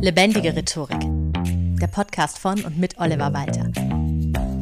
Lebendige 0.00 0.54
Rhetorik. 0.54 1.00
Der 1.80 1.88
Podcast 1.88 2.38
von 2.38 2.64
und 2.64 2.78
mit 2.78 2.98
Oliver 2.98 3.32
Walter. 3.32 3.72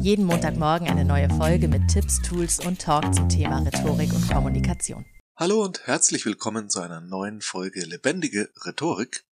Jeden 0.01 0.25
Montagmorgen 0.25 0.87
eine 0.87 1.05
neue 1.05 1.29
Folge 1.29 1.67
mit 1.67 1.87
Tipps, 1.89 2.19
Tools 2.23 2.59
und 2.65 2.81
Talk 2.81 3.13
zum 3.13 3.29
Thema 3.29 3.59
Rhetorik 3.59 4.11
und 4.13 4.27
Kommunikation. 4.27 5.05
Hallo 5.35 5.63
und 5.63 5.85
herzlich 5.85 6.25
willkommen 6.25 6.71
zu 6.71 6.79
einer 6.79 7.01
neuen 7.01 7.41
Folge 7.41 7.85
Lebendige 7.85 8.49
Rhetorik, 8.65 9.25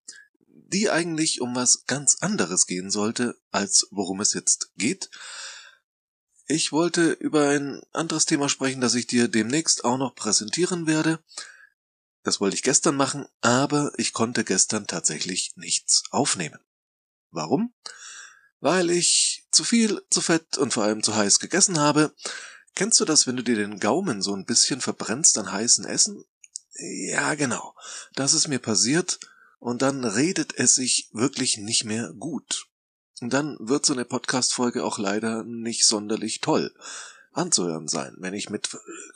die 0.47 0.91
eigentlich 0.91 1.41
um 1.41 1.55
was 1.55 1.85
ganz 1.87 2.17
anderes 2.21 2.67
gehen 2.67 2.91
sollte, 2.91 3.35
als 3.49 3.87
worum 3.89 4.21
es 4.21 4.35
jetzt 4.35 4.73
geht. 4.77 5.09
Ich 6.45 6.71
wollte 6.71 7.13
über 7.13 7.49
ein 7.49 7.81
anderes 7.93 8.27
Thema 8.27 8.47
sprechen, 8.47 8.79
das 8.79 8.93
ich 8.93 9.07
dir 9.07 9.27
demnächst 9.27 9.83
auch 9.83 9.97
noch 9.97 10.13
präsentieren 10.13 10.85
werde. 10.85 11.19
Das 12.25 12.41
wollte 12.41 12.55
ich 12.55 12.63
gestern 12.63 12.95
machen, 12.95 13.27
aber 13.41 13.91
ich 13.97 14.11
konnte 14.11 14.43
gestern 14.43 14.87
tatsächlich 14.87 15.53
nichts 15.57 16.03
aufnehmen. 16.09 16.59
Warum? 17.29 17.71
Weil 18.59 18.89
ich 18.89 19.45
zu 19.51 19.63
viel, 19.63 20.01
zu 20.09 20.21
fett 20.21 20.57
und 20.57 20.73
vor 20.73 20.83
allem 20.83 21.03
zu 21.03 21.15
heiß 21.15 21.39
gegessen 21.39 21.79
habe. 21.79 22.15
Kennst 22.73 22.99
du 22.99 23.05
das, 23.05 23.27
wenn 23.27 23.37
du 23.37 23.43
dir 23.43 23.55
den 23.55 23.79
Gaumen 23.79 24.23
so 24.23 24.35
ein 24.35 24.45
bisschen 24.45 24.81
verbrennst 24.81 25.37
an 25.37 25.51
heißen 25.51 25.85
Essen? 25.85 26.25
Ja, 26.79 27.35
genau. 27.35 27.75
Das 28.15 28.33
ist 28.33 28.47
mir 28.47 28.59
passiert 28.59 29.19
und 29.59 29.83
dann 29.83 30.03
redet 30.03 30.57
es 30.57 30.73
sich 30.73 31.09
wirklich 31.13 31.57
nicht 31.57 31.85
mehr 31.85 32.11
gut. 32.13 32.65
Und 33.21 33.33
dann 33.33 33.55
wird 33.59 33.85
so 33.85 33.93
eine 33.93 34.03
Podcast-Folge 34.03 34.83
auch 34.83 34.97
leider 34.97 35.43
nicht 35.43 35.85
sonderlich 35.85 36.41
toll 36.41 36.73
anzuhören 37.35 37.87
sein, 37.87 38.15
wenn 38.19 38.33
ich 38.33 38.49
mit 38.49 38.69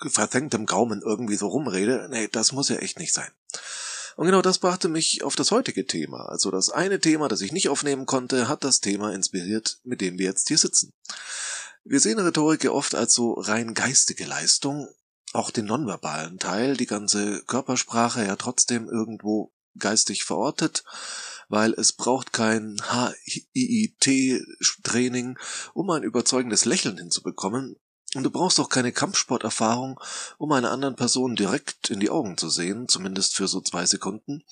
verfängtem 0.07 0.65
Gaumen 0.65 1.01
irgendwie 1.01 1.35
so 1.35 1.47
rumrede. 1.47 2.07
Nee, 2.09 2.27
das 2.31 2.51
muss 2.51 2.69
ja 2.69 2.77
echt 2.77 2.99
nicht 2.99 3.13
sein. 3.13 3.31
Und 4.15 4.25
genau 4.25 4.41
das 4.41 4.57
brachte 4.59 4.89
mich 4.89 5.23
auf 5.23 5.35
das 5.37 5.51
heutige 5.51 5.85
Thema. 5.85 6.27
Also 6.27 6.51
das 6.51 6.69
eine 6.69 6.99
Thema, 6.99 7.29
das 7.29 7.41
ich 7.41 7.53
nicht 7.53 7.69
aufnehmen 7.69 8.05
konnte, 8.05 8.49
hat 8.49 8.65
das 8.65 8.81
Thema 8.81 9.13
inspiriert, 9.13 9.79
mit 9.83 10.01
dem 10.01 10.17
wir 10.17 10.25
jetzt 10.25 10.49
hier 10.49 10.57
sitzen. 10.57 10.91
Wir 11.85 12.01
sehen 12.01 12.19
Rhetorik 12.19 12.65
ja 12.65 12.71
oft 12.71 12.95
als 12.95 13.13
so 13.13 13.33
rein 13.33 13.73
geistige 13.73 14.25
Leistung, 14.25 14.89
auch 15.31 15.51
den 15.51 15.65
nonverbalen 15.65 16.37
Teil, 16.37 16.75
die 16.75 16.85
ganze 16.85 17.43
Körpersprache 17.43 18.25
ja 18.25 18.35
trotzdem 18.35 18.89
irgendwo 18.89 19.53
geistig 19.77 20.25
verortet, 20.25 20.83
weil 21.47 21.73
es 21.73 21.93
braucht 21.93 22.33
kein 22.33 22.81
HIIT-Training, 23.53 25.37
um 25.73 25.89
ein 25.91 26.03
überzeugendes 26.03 26.65
Lächeln 26.65 26.97
hinzubekommen, 26.97 27.77
und 28.15 28.23
du 28.23 28.31
brauchst 28.31 28.59
auch 28.59 28.69
keine 28.69 28.91
Kampfsporterfahrung, 28.91 29.99
um 30.37 30.51
einer 30.51 30.71
anderen 30.71 30.95
Person 30.95 31.35
direkt 31.35 31.89
in 31.89 31.99
die 31.99 32.09
Augen 32.09 32.37
zu 32.37 32.49
sehen, 32.49 32.87
zumindest 32.87 33.35
für 33.35 33.47
so 33.47 33.61
zwei 33.61 33.85
Sekunden. 33.85 34.43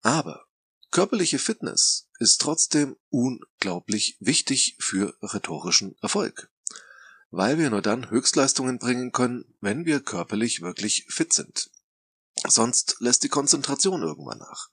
Aber 0.00 0.46
körperliche 0.90 1.38
Fitness 1.38 2.08
ist 2.18 2.40
trotzdem 2.40 2.96
unglaublich 3.10 4.16
wichtig 4.20 4.76
für 4.78 5.14
rhetorischen 5.20 5.96
Erfolg. 6.00 6.50
Weil 7.30 7.58
wir 7.58 7.68
nur 7.70 7.82
dann 7.82 8.08
Höchstleistungen 8.08 8.78
bringen 8.78 9.12
können, 9.12 9.56
wenn 9.60 9.84
wir 9.84 10.00
körperlich 10.00 10.62
wirklich 10.62 11.04
fit 11.08 11.32
sind. 11.32 11.70
Sonst 12.46 12.96
lässt 13.00 13.22
die 13.24 13.28
Konzentration 13.28 14.02
irgendwann 14.02 14.38
nach. 14.38 14.68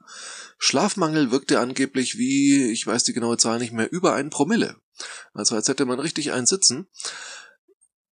Schlafmangel 0.57 1.31
wirkt 1.31 1.51
ja 1.51 1.61
angeblich 1.61 2.17
wie, 2.17 2.71
ich 2.71 2.85
weiß 2.85 3.03
die 3.05 3.13
genaue 3.13 3.37
Zahl 3.37 3.59
nicht 3.59 3.73
mehr, 3.73 3.91
über 3.91 4.13
ein 4.13 4.29
Promille. 4.29 4.75
Also 5.33 5.55
als 5.55 5.67
hätte 5.67 5.85
man 5.85 5.99
richtig 5.99 6.31
einen 6.31 6.45
sitzen. 6.45 6.87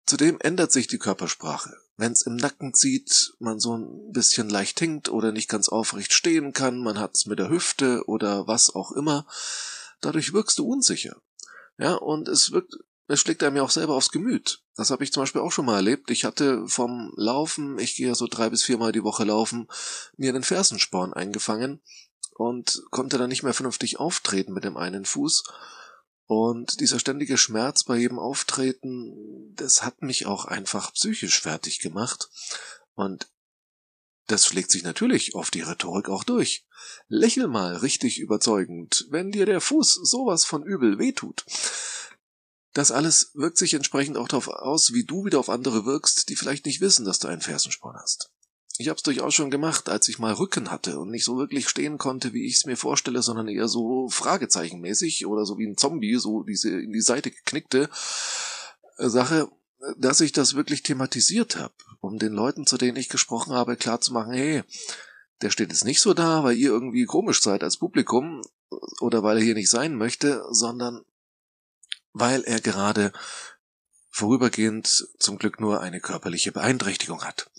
Zudem 0.10 0.40
ändert 0.40 0.72
sich 0.72 0.88
die 0.88 0.98
Körpersprache. 0.98 1.78
Wenn 1.96 2.14
es 2.14 2.24
im 2.24 2.36
Nacken 2.36 2.74
zieht, 2.74 3.36
man 3.38 3.60
so 3.60 3.78
ein 3.78 4.12
bisschen 4.12 4.50
leicht 4.50 4.80
hinkt 4.80 5.08
oder 5.08 5.32
nicht 5.32 5.48
ganz 5.48 5.70
aufrecht 5.70 6.14
stehen 6.14 6.52
kann, 6.52 6.82
man 6.82 6.98
hat 6.98 7.12
es 7.14 7.28
mit 7.28 7.38
der 7.38 7.52
Hüfte 7.52 8.02
oder 8.08 8.48
was 8.48 8.74
auch 8.74 8.92
immer, 8.92 9.28
dadurch 10.02 10.34
wirkst 10.34 10.58
du 10.58 10.68
unsicher. 10.68 11.22
Ja, 11.78 11.94
und 11.94 12.28
es 12.28 12.52
wirkt, 12.52 12.74
es 13.06 13.20
schlägt 13.20 13.44
einem 13.44 13.58
ja 13.58 13.62
auch 13.62 13.70
selber 13.70 13.94
aufs 13.94 14.10
Gemüt. 14.10 14.64
Das 14.76 14.90
habe 14.90 15.04
ich 15.04 15.14
zum 15.14 15.22
Beispiel 15.22 15.42
auch 15.42 15.52
schon 15.52 15.66
mal 15.66 15.76
erlebt. 15.76 16.10
Ich 16.10 16.26
hatte 16.26 16.68
vom 16.68 17.14
Laufen, 17.16 17.78
ich 17.78 17.94
gehe 17.94 18.08
ja 18.08 18.16
so 18.16 18.26
drei 18.26 18.50
bis 18.50 18.64
viermal 18.64 18.92
die 18.92 19.04
Woche 19.04 19.26
laufen, 19.26 19.68
mir 20.18 20.30
einen 20.30 20.42
Fersensporn 20.42 21.14
eingefangen 21.14 21.82
und 22.34 22.82
konnte 22.90 23.20
dann 23.20 23.30
nicht 23.30 23.44
mehr 23.44 23.54
vernünftig 23.54 24.00
auftreten 24.00 24.54
mit 24.54 24.64
dem 24.64 24.76
einen 24.76 25.06
Fuß 25.06 25.44
und 26.30 26.80
dieser 26.80 27.00
ständige 27.00 27.40
Schmerz 27.40 27.84
bei 27.84 27.98
jedem 27.98 28.20
Auftreten, 28.20 29.52
das 29.56 29.82
hat 29.82 30.04
mich 30.04 30.28
auch 30.28 30.46
einfach 30.46 30.94
psychisch 30.94 31.42
fertig 31.42 31.80
gemacht. 31.80 32.30
Und 32.94 33.32
das 34.28 34.46
schlägt 34.46 34.70
sich 34.70 34.84
natürlich 34.84 35.34
auf 35.34 35.50
die 35.50 35.62
Rhetorik 35.62 36.08
auch 36.08 36.24
durch. 36.24 36.68
Lächel 37.08 37.48
mal 37.48 37.78
richtig 37.78 38.20
überzeugend, 38.20 39.08
wenn 39.10 39.32
dir 39.32 39.48
der 39.48 39.60
Fuß 39.60 40.02
sowas 40.04 40.46
von 40.46 40.62
übel 40.62 41.00
wehtut. 41.00 41.46
Das 42.74 42.92
alles 42.92 43.32
wirkt 43.34 43.58
sich 43.58 43.74
entsprechend 43.74 44.16
auch 44.16 44.28
darauf 44.28 44.50
aus, 44.50 44.94
wie 44.94 45.06
du 45.06 45.26
wieder 45.26 45.40
auf 45.40 45.50
andere 45.50 45.88
wirkst, 45.88 46.30
die 46.30 46.36
vielleicht 46.36 46.68
nicht 46.68 46.80
wissen, 46.80 47.06
dass 47.06 47.18
du 47.18 47.28
einen 47.28 47.42
Fersensporn 47.42 47.98
hast. 47.98 48.30
Ich 48.82 48.88
habe 48.88 48.96
es 48.96 49.04
durchaus 49.04 49.36
schon 49.36 49.52
gemacht, 49.52 49.90
als 49.90 50.08
ich 50.08 50.20
mal 50.20 50.32
Rücken 50.32 50.72
hatte 50.72 51.00
und 51.00 51.12
nicht 51.12 51.26
so 51.26 51.38
wirklich 51.38 51.68
stehen 51.68 51.98
konnte, 51.98 52.32
wie 52.32 52.46
ich 52.46 52.56
es 52.56 52.66
mir 52.66 52.78
vorstelle, 52.78 53.22
sondern 53.22 53.50
eher 53.50 53.68
so 53.68 54.08
Fragezeichenmäßig 54.08 55.26
oder 55.26 55.46
so 55.46 55.58
wie 55.58 55.68
ein 55.68 55.76
Zombie, 55.76 56.16
so 56.16 56.44
diese 56.44 56.70
in 56.80 56.94
die 56.94 57.02
Seite 57.02 57.30
geknickte 57.30 57.90
äh, 58.98 59.10
Sache, 59.10 59.52
dass 59.98 60.22
ich 60.22 60.32
das 60.32 60.56
wirklich 60.56 60.82
thematisiert 60.82 61.58
habe, 61.58 61.74
um 62.00 62.20
den 62.20 62.32
Leuten, 62.32 62.66
zu 62.66 62.78
denen 62.78 62.96
ich 62.96 63.10
gesprochen 63.10 63.52
habe, 63.52 63.76
klarzumachen, 63.76 64.32
hey, 64.32 64.64
der 65.42 65.50
steht 65.50 65.72
jetzt 65.72 65.84
nicht 65.84 66.00
so 66.00 66.14
da, 66.14 66.46
weil 66.46 66.56
ihr 66.56 66.70
irgendwie 66.70 67.04
komisch 67.04 67.42
seid 67.42 67.64
als 67.64 67.76
Publikum 67.76 68.42
oder 69.02 69.24
weil 69.24 69.40
er 69.40 69.44
hier 69.44 69.56
nicht 69.56 69.70
sein 69.70 69.96
möchte, 69.96 70.46
sondern 70.52 71.04
weil 72.14 72.44
er 72.44 72.62
gerade 72.62 73.12
vorübergehend 74.10 75.10
zum 75.20 75.38
Glück 75.38 75.60
nur 75.60 75.82
eine 75.82 76.00
körperliche 76.00 76.54
Beeinträchtigung 76.54 77.26
hat. 77.26 77.52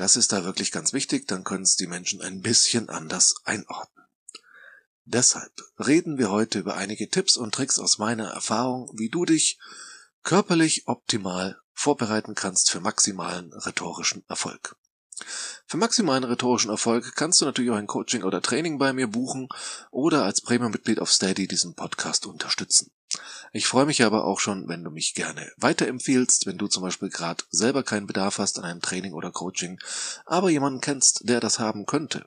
Das 0.00 0.16
ist 0.16 0.32
da 0.32 0.44
wirklich 0.44 0.72
ganz 0.72 0.94
wichtig, 0.94 1.28
dann 1.28 1.44
können 1.44 1.64
es 1.64 1.76
die 1.76 1.86
Menschen 1.86 2.22
ein 2.22 2.40
bisschen 2.40 2.88
anders 2.88 3.34
einordnen. 3.44 4.06
Deshalb 5.04 5.52
reden 5.78 6.16
wir 6.16 6.30
heute 6.30 6.60
über 6.60 6.74
einige 6.74 7.10
Tipps 7.10 7.36
und 7.36 7.54
Tricks 7.54 7.78
aus 7.78 7.98
meiner 7.98 8.30
Erfahrung, 8.30 8.90
wie 8.94 9.10
du 9.10 9.26
dich 9.26 9.58
körperlich 10.22 10.88
optimal 10.88 11.60
vorbereiten 11.74 12.34
kannst 12.34 12.70
für 12.70 12.80
maximalen 12.80 13.52
rhetorischen 13.52 14.24
Erfolg. 14.26 14.74
Für 15.66 15.76
maximalen 15.76 16.24
rhetorischen 16.24 16.70
Erfolg 16.70 17.14
kannst 17.14 17.42
du 17.42 17.44
natürlich 17.44 17.70
auch 17.70 17.76
ein 17.76 17.86
Coaching 17.86 18.22
oder 18.22 18.40
Training 18.40 18.78
bei 18.78 18.94
mir 18.94 19.06
buchen 19.06 19.50
oder 19.90 20.24
als 20.24 20.40
Premium-Mitglied 20.40 20.98
auf 20.98 21.12
Steady 21.12 21.46
diesen 21.46 21.74
Podcast 21.74 22.24
unterstützen. 22.24 22.90
Ich 23.52 23.66
freue 23.66 23.86
mich 23.86 24.04
aber 24.04 24.24
auch 24.24 24.38
schon, 24.38 24.68
wenn 24.68 24.84
du 24.84 24.90
mich 24.90 25.14
gerne 25.14 25.50
weiterempfiehlst, 25.56 26.46
wenn 26.46 26.58
du 26.58 26.68
zum 26.68 26.84
Beispiel 26.84 27.08
gerade 27.08 27.42
selber 27.50 27.82
keinen 27.82 28.06
Bedarf 28.06 28.38
hast 28.38 28.58
an 28.58 28.64
einem 28.64 28.80
Training 28.80 29.12
oder 29.12 29.32
Coaching, 29.32 29.80
aber 30.24 30.50
jemanden 30.50 30.80
kennst, 30.80 31.28
der 31.28 31.40
das 31.40 31.58
haben 31.58 31.86
könnte. 31.86 32.26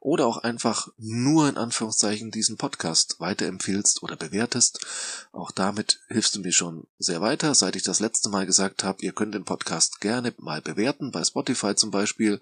Oder 0.00 0.26
auch 0.26 0.38
einfach 0.38 0.88
nur 0.96 1.48
in 1.48 1.56
Anführungszeichen 1.56 2.30
diesen 2.30 2.56
Podcast 2.56 3.16
weiterempfiehlst 3.18 4.02
oder 4.02 4.14
bewertest. 4.14 4.86
Auch 5.32 5.50
damit 5.50 6.00
hilfst 6.06 6.36
du 6.36 6.40
mir 6.40 6.52
schon 6.52 6.86
sehr 6.98 7.20
weiter. 7.20 7.54
Seit 7.54 7.74
ich 7.74 7.82
das 7.82 7.98
letzte 7.98 8.28
Mal 8.28 8.46
gesagt 8.46 8.84
habe, 8.84 9.02
ihr 9.02 9.12
könnt 9.12 9.34
den 9.34 9.44
Podcast 9.44 10.00
gerne 10.00 10.34
mal 10.38 10.62
bewerten. 10.62 11.10
Bei 11.10 11.24
Spotify 11.24 11.74
zum 11.74 11.90
Beispiel 11.90 12.40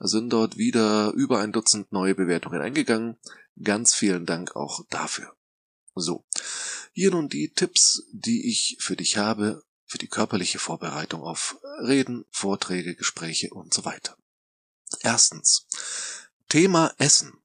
sind 0.00 0.30
dort 0.30 0.58
wieder 0.58 1.12
über 1.12 1.38
ein 1.38 1.52
Dutzend 1.52 1.92
neue 1.92 2.14
Bewertungen 2.14 2.60
eingegangen. 2.60 3.16
Ganz 3.62 3.94
vielen 3.94 4.26
Dank 4.26 4.54
auch 4.54 4.84
dafür. 4.90 5.37
So, 6.00 6.24
hier 6.92 7.10
nun 7.10 7.28
die 7.28 7.52
Tipps, 7.52 8.02
die 8.12 8.48
ich 8.48 8.76
für 8.80 8.96
dich 8.96 9.16
habe, 9.16 9.62
für 9.86 9.98
die 9.98 10.08
körperliche 10.08 10.58
Vorbereitung 10.58 11.22
auf 11.22 11.58
Reden, 11.82 12.24
Vorträge, 12.30 12.94
Gespräche 12.94 13.50
und 13.50 13.72
so 13.72 13.84
weiter. 13.84 14.16
Erstens, 15.00 15.66
Thema 16.48 16.94
Essen. 16.98 17.38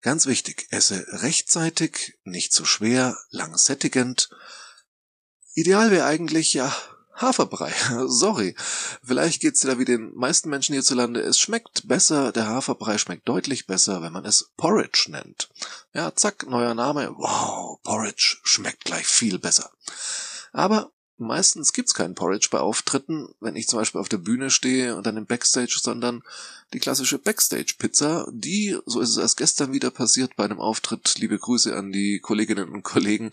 Ganz 0.00 0.26
wichtig, 0.26 0.66
esse 0.70 1.06
rechtzeitig, 1.22 2.18
nicht 2.24 2.52
zu 2.52 2.66
schwer, 2.66 3.18
lang 3.30 3.56
sättigend. 3.56 4.28
Ideal 5.54 5.90
wäre 5.90 6.04
eigentlich, 6.04 6.52
ja, 6.52 6.76
Haferbrei. 7.16 7.72
Sorry. 8.06 8.54
Vielleicht 9.02 9.40
geht's 9.40 9.60
dir 9.60 9.68
da 9.68 9.78
wie 9.78 9.84
den 9.84 10.14
meisten 10.14 10.50
Menschen 10.50 10.72
hierzulande. 10.72 11.20
Es 11.20 11.38
schmeckt 11.38 11.86
besser. 11.86 12.32
Der 12.32 12.48
Haferbrei 12.48 12.98
schmeckt 12.98 13.28
deutlich 13.28 13.66
besser, 13.66 14.02
wenn 14.02 14.12
man 14.12 14.24
es 14.24 14.50
Porridge 14.56 15.06
nennt. 15.08 15.48
Ja, 15.92 16.14
zack, 16.14 16.46
neuer 16.48 16.74
Name. 16.74 17.14
Wow, 17.16 17.80
Porridge 17.82 18.38
schmeckt 18.42 18.84
gleich 18.84 19.06
viel 19.06 19.38
besser. 19.38 19.70
Aber 20.52 20.90
meistens 21.16 21.72
gibt's 21.72 21.94
keinen 21.94 22.16
Porridge 22.16 22.48
bei 22.50 22.58
Auftritten, 22.58 23.28
wenn 23.40 23.54
ich 23.54 23.68
zum 23.68 23.78
Beispiel 23.78 24.00
auf 24.00 24.08
der 24.08 24.18
Bühne 24.18 24.50
stehe 24.50 24.96
und 24.96 25.06
dann 25.06 25.16
im 25.16 25.26
Backstage, 25.26 25.78
sondern 25.80 26.22
die 26.72 26.80
klassische 26.80 27.18
Backstage-Pizza, 27.18 28.26
die, 28.32 28.76
so 28.86 29.00
ist 29.00 29.10
es 29.10 29.16
erst 29.18 29.36
gestern 29.36 29.72
wieder 29.72 29.90
passiert 29.90 30.34
bei 30.34 30.44
einem 30.44 30.60
Auftritt, 30.60 31.18
liebe 31.18 31.38
Grüße 31.38 31.76
an 31.76 31.92
die 31.92 32.18
Kolleginnen 32.18 32.70
und 32.70 32.82
Kollegen, 32.82 33.30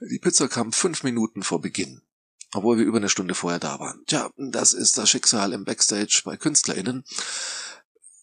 die 0.00 0.20
Pizza 0.20 0.48
kam 0.48 0.72
fünf 0.72 1.02
Minuten 1.02 1.42
vor 1.42 1.60
Beginn 1.60 2.02
obwohl 2.54 2.78
wir 2.78 2.84
über 2.84 2.98
eine 2.98 3.08
Stunde 3.08 3.34
vorher 3.34 3.58
da 3.58 3.78
waren. 3.78 4.02
Tja, 4.06 4.30
das 4.36 4.72
ist 4.72 4.98
das 4.98 5.10
Schicksal 5.10 5.52
im 5.52 5.64
Backstage 5.64 6.22
bei 6.24 6.36
KünstlerInnen. 6.36 7.04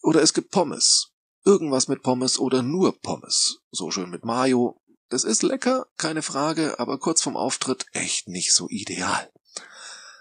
Oder 0.01 0.21
es 0.21 0.33
gibt 0.33 0.51
Pommes. 0.51 1.11
irgendwas 1.45 1.87
mit 1.87 2.01
Pommes 2.01 2.39
oder 2.39 2.63
nur 2.63 2.99
Pommes. 2.99 3.59
So 3.71 3.91
schön 3.91 4.09
mit 4.09 4.25
Mayo. 4.25 4.81
Das 5.09 5.23
ist 5.23 5.43
lecker, 5.43 5.85
keine 5.97 6.23
Frage, 6.23 6.79
aber 6.79 6.97
kurz 6.97 7.21
vorm 7.21 7.37
Auftritt 7.37 7.85
echt 7.93 8.27
nicht 8.27 8.53
so 8.53 8.67
ideal. 8.69 9.31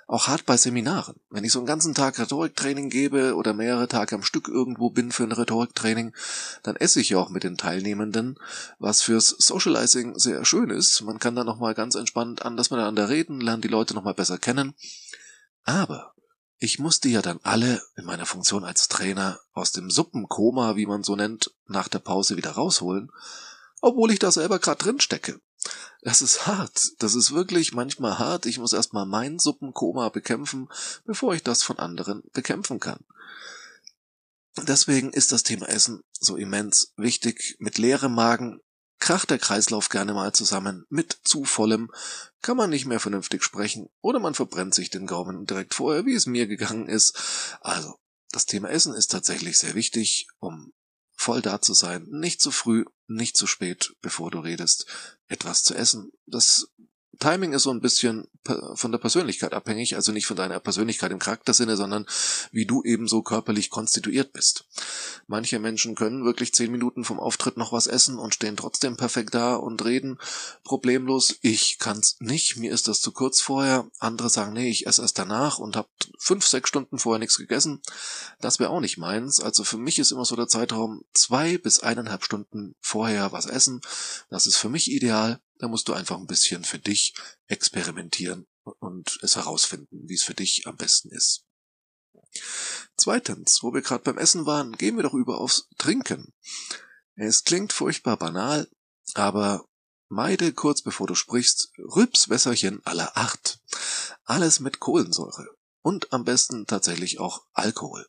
Auch 0.06 0.29
hart 0.29 0.45
bei 0.45 0.56
Seminaren. 0.56 1.17
Wenn 1.31 1.45
ich 1.45 1.53
so 1.53 1.59
einen 1.59 1.67
ganzen 1.67 1.95
Tag 1.95 2.19
Rhetoriktraining 2.19 2.91
gebe 2.91 3.35
oder 3.35 3.55
mehrere 3.55 3.89
Tage 3.89 4.15
am 4.15 4.23
Stück 4.23 4.49
irgendwo 4.49 4.91
bin 4.91 5.12
für 5.12 5.25
ein 5.25 5.33
Rhetoriktraining, 5.33 6.15
dann 6.62 6.77
esse 6.77 7.01
ich 7.01 7.15
auch 7.15 7.31
mit 7.31 7.43
den 7.43 7.56
Teilnehmenden, 7.56 8.39
was 8.79 9.03
fürs 9.03 9.29
Socializing 9.29 10.19
sehr 10.19 10.45
schön 10.45 10.71
ist. 10.71 11.01
Man 11.03 11.19
kann 11.19 11.37
da 11.37 11.45
nochmal 11.45 11.75
ganz 11.75 11.95
entspannt 11.95 12.45
anders 12.45 12.71
miteinander 12.71 13.09
reden, 13.09 13.41
lernt 13.41 13.65
die 13.65 13.69
Leute 13.69 13.95
nochmal 13.95 14.15
besser 14.15 14.39
kennen. 14.39 14.75
Aber 15.65 16.15
ich 16.59 16.79
musste 16.79 17.09
ja 17.09 17.23
dann 17.23 17.41
alle 17.43 17.83
in 17.97 18.05
meiner 18.05 18.27
Funktion 18.27 18.65
als 18.65 18.89
Trainer 18.89 19.41
aus 19.53 19.73
dem 19.73 19.91
Suppenkoma, 19.91 20.77
wie 20.77 20.87
man 20.87 21.03
so 21.03 21.17
nennt, 21.17 21.50
nach 21.67 21.89
der 21.89 21.99
Pause 21.99 22.37
wieder 22.37 22.53
rausholen, 22.53 23.11
obwohl 23.81 24.11
ich 24.11 24.19
da 24.19 24.31
selber 24.31 24.59
gerade 24.59 24.83
drin 24.83 25.00
stecke. 25.00 25.41
Das 26.05 26.21
ist 26.21 26.47
hart. 26.47 26.93
Das 26.99 27.15
ist 27.15 27.33
wirklich 27.33 27.73
manchmal 27.73 28.19
hart. 28.19 28.45
Ich 28.45 28.59
muss 28.59 28.75
erstmal 28.75 29.06
mein 29.06 29.39
Suppenkoma 29.39 30.11
bekämpfen, 30.11 30.69
bevor 31.06 31.35
ich 31.35 31.43
das 31.43 31.62
von 31.62 31.79
anderen 31.79 32.23
bekämpfen 32.35 32.79
kann. 32.79 33.01
Deswegen 34.56 35.15
ist 35.15 35.33
das 35.33 35.43
Thema 35.43 35.67
Essen 35.67 36.03
so 36.12 36.37
immens 36.37 36.93
wichtig. 36.97 37.56
Mit 37.59 37.79
leerem 37.79 38.15
Magen 38.15 38.61
kracht 38.99 39.31
der 39.31 39.39
Kreislauf 39.39 39.89
gerne 39.89 40.12
mal 40.12 40.35
zusammen. 40.35 40.85
Mit 40.91 41.21
zu 41.25 41.45
vollem 41.45 41.91
kann 42.43 42.59
man 42.59 42.69
nicht 42.69 42.85
mehr 42.85 43.00
vernünftig 43.00 43.43
sprechen 43.43 43.89
oder 44.03 44.21
man 44.21 44.35
verbrennt 44.35 44.75
sich 44.75 44.91
den 44.91 45.07
Gaumen 45.07 45.47
direkt 45.47 45.73
vorher, 45.73 46.05
wie 46.05 46.15
es 46.15 46.27
mir 46.27 46.47
gegangen 46.47 46.87
ist. 46.87 47.59
Also, 47.62 47.97
das 48.31 48.45
Thema 48.45 48.69
Essen 48.69 48.93
ist 48.93 49.11
tatsächlich 49.11 49.57
sehr 49.59 49.75
wichtig, 49.75 50.29
um 50.39 50.75
voll 51.17 51.41
da 51.41 51.62
zu 51.62 51.73
sein, 51.73 52.07
nicht 52.11 52.43
zu 52.43 52.50
früh, 52.50 52.85
nicht 53.06 53.37
zu 53.37 53.47
spät, 53.47 53.95
bevor 54.01 54.31
du 54.31 54.39
redest, 54.39 54.87
etwas 55.29 55.62
zu 55.62 55.75
essen. 55.75 56.12
Das 56.27 56.69
Timing 57.19 57.52
ist 57.52 57.62
so 57.62 57.70
ein 57.70 57.81
bisschen 57.81 58.28
von 58.75 58.93
der 58.93 58.99
Persönlichkeit 58.99 59.55
abhängig, 59.55 59.96
also 59.96 60.12
nicht 60.12 60.26
von 60.26 60.37
deiner 60.37 60.61
Persönlichkeit 60.61 61.12
im 61.12 61.19
Charaktersinne, 61.19 61.76
sondern 61.76 62.06
wie 62.52 62.66
du 62.66 62.82
eben 62.82 63.08
so 63.08 63.22
körperlich 63.22 63.70
konstituiert 63.70 64.32
bist. 64.32 64.66
Manche 65.26 65.58
Menschen 65.58 65.94
können 65.94 66.25
wirklich 66.25 66.52
zehn 66.52 66.70
Minuten 66.70 67.05
vom 67.05 67.19
Auftritt 67.19 67.56
noch 67.56 67.72
was 67.72 67.87
essen 67.87 68.19
und 68.19 68.34
stehen 68.34 68.56
trotzdem 68.56 68.96
perfekt 68.96 69.34
da 69.34 69.55
und 69.55 69.84
reden 69.84 70.19
problemlos. 70.62 71.37
Ich 71.40 71.78
kann's 71.78 72.16
nicht, 72.20 72.56
mir 72.56 72.72
ist 72.72 72.88
das 72.88 73.00
zu 73.00 73.12
kurz 73.12 73.40
vorher. 73.40 73.87
Andere 73.99 74.28
sagen, 74.28 74.52
nee, 74.52 74.69
ich 74.69 74.87
esse 74.87 75.02
erst 75.02 75.19
danach 75.19 75.58
und 75.58 75.76
hab 75.76 75.88
fünf, 76.19 76.46
sechs 76.46 76.69
Stunden 76.69 76.99
vorher 76.99 77.19
nichts 77.19 77.38
gegessen. 77.38 77.81
Das 78.40 78.58
wäre 78.58 78.70
auch 78.70 78.81
nicht 78.81 78.99
meins. 78.99 79.40
Also 79.40 79.64
für 79.64 79.78
mich 79.78 79.99
ist 79.99 80.12
immer 80.12 80.25
so 80.25 80.37
der 80.37 80.49
Zeitraum 80.49 81.02
zwei 81.14 81.56
bis 81.56 81.81
eineinhalb 81.81 82.25
Stunden 82.25 82.75
vorher 82.81 83.32
was 83.32 83.46
essen. 83.46 83.81
Das 84.28 84.46
ist 84.46 84.56
für 84.56 84.69
mich 84.69 84.90
ideal. 84.90 85.40
Da 85.59 85.69
musst 85.69 85.89
du 85.89 85.93
einfach 85.93 86.17
ein 86.17 86.27
bisschen 86.27 86.65
für 86.65 86.79
dich 86.79 87.15
experimentieren 87.47 88.47
und 88.65 89.19
es 89.23 89.37
herausfinden, 89.37 90.09
wie 90.09 90.15
es 90.15 90.25
für 90.25 90.35
dich 90.35 90.67
am 90.67 90.77
besten 90.77 91.11
ist. 91.11 91.45
Zweitens, 92.97 93.62
wo 93.62 93.73
wir 93.73 93.83
gerade 93.83 94.03
beim 94.03 94.19
Essen 94.19 94.47
waren, 94.47 94.73
gehen 94.73 94.97
wir 94.97 95.03
doch 95.03 95.15
über 95.15 95.41
aufs 95.41 95.69
Trinken. 95.79 96.33
Es 97.17 97.45
klingt 97.45 97.73
furchtbar 97.73 98.17
banal, 98.17 98.69
aber 99.15 99.69
meide 100.09 100.53
kurz 100.53 100.83
bevor 100.83 101.06
du 101.06 101.15
sprichst 101.15 101.73
Rübswässerchen 101.79 102.85
aller 102.85 103.17
Art. 103.17 103.61
Alles 104.25 104.61
mit 104.61 104.81
Kohlensäure. 104.81 105.57
Und 105.83 106.12
am 106.12 106.25
besten 106.25 106.67
tatsächlich 106.67 107.21
auch 107.21 107.45
Alkohol. 107.53 108.09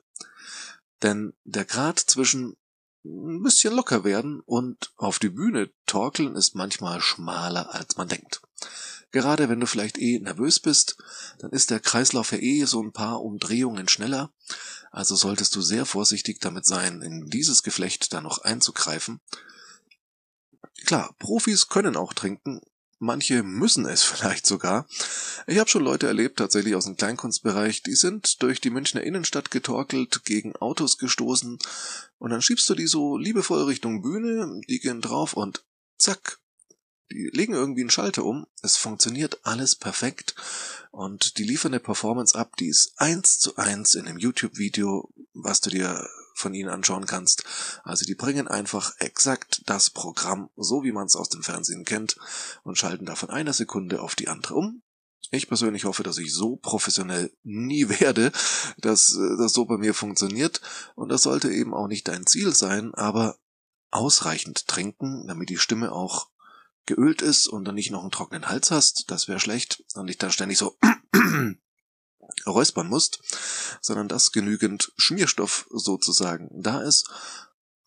Denn 1.03 1.33
der 1.43 1.65
Grad 1.65 1.99
zwischen 1.99 2.55
ein 3.05 3.43
bisschen 3.43 3.73
locker 3.73 4.03
werden 4.03 4.41
und 4.41 4.91
auf 4.97 5.19
die 5.19 5.29
Bühne 5.29 5.69
torkeln 5.85 6.35
ist 6.35 6.55
manchmal 6.55 7.01
schmaler 7.01 7.73
als 7.73 7.97
man 7.97 8.07
denkt. 8.07 8.41
Gerade 9.11 9.47
wenn 9.47 9.59
du 9.59 9.67
vielleicht 9.67 9.97
eh 9.97 10.19
nervös 10.19 10.59
bist, 10.59 10.97
dann 11.39 11.51
ist 11.51 11.69
der 11.69 11.79
Kreislauf 11.79 12.31
ja 12.31 12.39
eh 12.39 12.65
so 12.65 12.81
ein 12.81 12.91
paar 12.91 13.21
Umdrehungen 13.21 13.87
schneller, 13.87 14.33
also 14.91 15.15
solltest 15.15 15.55
du 15.55 15.61
sehr 15.61 15.85
vorsichtig 15.85 16.39
damit 16.41 16.65
sein, 16.65 17.01
in 17.01 17.29
dieses 17.29 17.63
Geflecht 17.63 18.11
da 18.11 18.21
noch 18.21 18.39
einzugreifen. 18.39 19.21
Klar, 20.85 21.15
Profis 21.19 21.67
können 21.67 21.95
auch 21.95 22.13
trinken, 22.13 22.61
Manche 23.05 23.43
müssen 23.43 23.85
es 23.85 24.03
vielleicht 24.03 24.45
sogar. 24.45 24.87
Ich 25.47 25.59
habe 25.59 25.69
schon 25.69 25.83
Leute 25.83 26.07
erlebt, 26.07 26.37
tatsächlich 26.37 26.75
aus 26.75 26.85
dem 26.85 26.97
Kleinkunstbereich, 26.97 27.83
die 27.83 27.95
sind 27.95 28.41
durch 28.41 28.59
die 28.59 28.71
Münchner 28.71 29.03
Innenstadt 29.03 29.51
getorkelt, 29.51 30.25
gegen 30.25 30.55
Autos 30.55 30.97
gestoßen, 30.97 31.59
und 32.17 32.29
dann 32.31 32.41
schiebst 32.41 32.67
du 32.69 32.75
die 32.75 32.87
so 32.87 33.17
liebevoll 33.17 33.63
Richtung 33.63 34.01
Bühne, 34.01 34.61
die 34.67 34.79
gehen 34.79 35.01
drauf 35.01 35.33
und 35.33 35.63
zack, 35.97 36.39
die 37.11 37.29
legen 37.31 37.53
irgendwie 37.53 37.81
einen 37.81 37.91
Schalter 37.91 38.25
um, 38.25 38.47
es 38.63 38.77
funktioniert 38.77 39.39
alles 39.43 39.75
perfekt. 39.75 40.33
Und 40.89 41.37
die 41.37 41.43
liefern 41.43 41.73
eine 41.73 41.79
Performance 41.79 42.37
ab, 42.37 42.55
die 42.57 42.67
ist 42.67 42.93
eins 42.97 43.37
zu 43.37 43.57
eins 43.57 43.93
in 43.93 44.07
einem 44.07 44.17
YouTube-Video, 44.17 45.13
was 45.33 45.61
du 45.61 45.69
dir 45.69 46.09
von 46.35 46.53
ihnen 46.53 46.69
anschauen 46.69 47.07
kannst. 47.07 47.43
Also 47.83 48.05
die 48.05 48.13
bringen 48.13 48.47
einfach 48.47 48.93
exakt 48.99 49.63
das 49.65 49.89
Programm, 49.89 50.49
so 50.55 50.83
wie 50.83 50.91
man 50.91 51.07
es 51.07 51.15
aus 51.15 51.29
dem 51.29 51.41
Fernsehen 51.41 51.85
kennt, 51.85 52.17
und 52.63 52.77
schalten 52.77 53.05
da 53.05 53.15
von 53.15 53.29
einer 53.29 53.53
Sekunde 53.53 54.01
auf 54.01 54.15
die 54.15 54.27
andere 54.27 54.55
um. 54.55 54.83
Ich 55.31 55.47
persönlich 55.47 55.85
hoffe, 55.85 56.03
dass 56.03 56.19
ich 56.19 56.33
so 56.33 56.57
professionell 56.57 57.31
nie 57.43 57.89
werde, 57.99 58.31
dass 58.77 59.15
äh, 59.15 59.37
das 59.37 59.53
so 59.53 59.65
bei 59.65 59.77
mir 59.77 59.93
funktioniert. 59.93 60.61
Und 60.95 61.09
das 61.09 61.23
sollte 61.23 61.51
eben 61.51 61.73
auch 61.73 61.87
nicht 61.87 62.07
dein 62.07 62.27
Ziel 62.27 62.53
sein, 62.53 62.93
aber 62.93 63.39
ausreichend 63.91 64.67
trinken, 64.67 65.25
damit 65.27 65.49
die 65.49 65.57
Stimme 65.57 65.91
auch 65.91 66.29
geölt 66.85 67.21
ist 67.21 67.47
und 67.47 67.65
dann 67.65 67.75
nicht 67.75 67.91
noch 67.91 68.01
einen 68.01 68.11
trockenen 68.11 68.47
Hals 68.47 68.69
hast, 68.69 69.09
das 69.09 69.27
wäre 69.27 69.39
schlecht 69.39 69.83
und 69.95 70.05
nicht 70.05 70.21
dann 70.21 70.31
ständig 70.31 70.57
so 70.57 70.77
räuspern 72.45 72.87
musst, 72.87 73.19
sondern 73.81 74.07
dass 74.07 74.31
genügend 74.31 74.91
Schmierstoff 74.97 75.67
sozusagen 75.71 76.49
da 76.53 76.81
ist. 76.81 77.09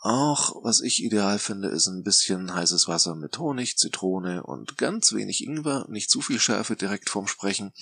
Auch 0.00 0.62
was 0.62 0.80
ich 0.80 1.02
ideal 1.02 1.38
finde, 1.38 1.68
ist 1.68 1.88
ein 1.88 2.04
bisschen 2.04 2.54
heißes 2.54 2.86
Wasser 2.86 3.16
mit 3.16 3.38
Honig, 3.38 3.76
Zitrone 3.78 4.44
und 4.44 4.78
ganz 4.78 5.12
wenig 5.12 5.44
Ingwer, 5.44 5.86
nicht 5.88 6.10
zu 6.10 6.20
viel 6.20 6.38
Schärfe 6.38 6.76
direkt 6.76 7.10
vorm 7.10 7.26
Sprechen. 7.26 7.72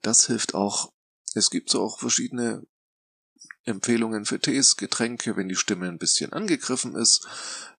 Das 0.00 0.26
hilft 0.26 0.54
auch. 0.54 0.92
Es 1.34 1.50
gibt 1.50 1.68
so 1.68 1.82
auch 1.82 1.98
verschiedene 1.98 2.66
Empfehlungen 3.64 4.24
für 4.24 4.40
Tees, 4.40 4.76
Getränke, 4.76 5.36
wenn 5.36 5.48
die 5.48 5.56
Stimme 5.56 5.88
ein 5.88 5.98
bisschen 5.98 6.32
angegriffen 6.32 6.94
ist, 6.94 7.26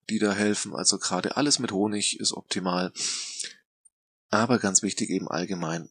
die 0.08 0.20
da 0.20 0.32
helfen. 0.32 0.76
Also 0.76 0.98
gerade 0.98 1.36
alles 1.36 1.58
mit 1.58 1.72
Honig 1.72 2.20
ist 2.20 2.32
optimal. 2.32 2.92
Aber 4.30 4.58
ganz 4.58 4.82
wichtig 4.82 5.10
eben 5.10 5.28
allgemein 5.28 5.90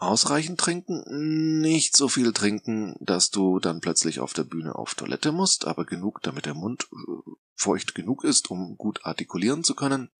Ausreichend 0.00 0.58
trinken, 0.58 1.60
nicht 1.60 1.94
so 1.94 2.08
viel 2.08 2.32
trinken, 2.32 2.96
dass 3.00 3.30
du 3.30 3.60
dann 3.60 3.80
plötzlich 3.80 4.20
auf 4.20 4.32
der 4.32 4.44
Bühne 4.44 4.74
auf 4.74 4.94
Toilette 4.94 5.30
musst, 5.30 5.66
aber 5.66 5.84
genug, 5.84 6.22
damit 6.22 6.46
der 6.46 6.54
Mund 6.54 6.88
äh, 6.90 7.30
feucht 7.54 7.94
genug 7.94 8.24
ist, 8.24 8.50
um 8.50 8.78
gut 8.78 9.04
artikulieren 9.04 9.62
zu 9.62 9.74
können. 9.74 10.10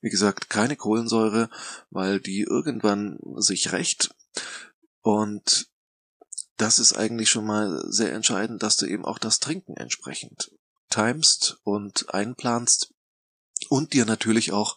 Wie 0.00 0.08
gesagt, 0.08 0.48
keine 0.48 0.76
Kohlensäure, 0.76 1.50
weil 1.90 2.20
die 2.20 2.40
irgendwann 2.40 3.18
sich 3.36 3.72
rächt. 3.72 4.14
Und 5.02 5.68
das 6.56 6.78
ist 6.78 6.94
eigentlich 6.94 7.28
schon 7.28 7.44
mal 7.44 7.84
sehr 7.86 8.14
entscheidend, 8.14 8.62
dass 8.62 8.78
du 8.78 8.86
eben 8.86 9.04
auch 9.04 9.18
das 9.18 9.40
Trinken 9.40 9.76
entsprechend 9.76 10.52
timest 10.88 11.58
und 11.64 12.14
einplanst, 12.14 12.93
und 13.70 13.92
dir 13.92 14.04
natürlich 14.04 14.52
auch, 14.52 14.76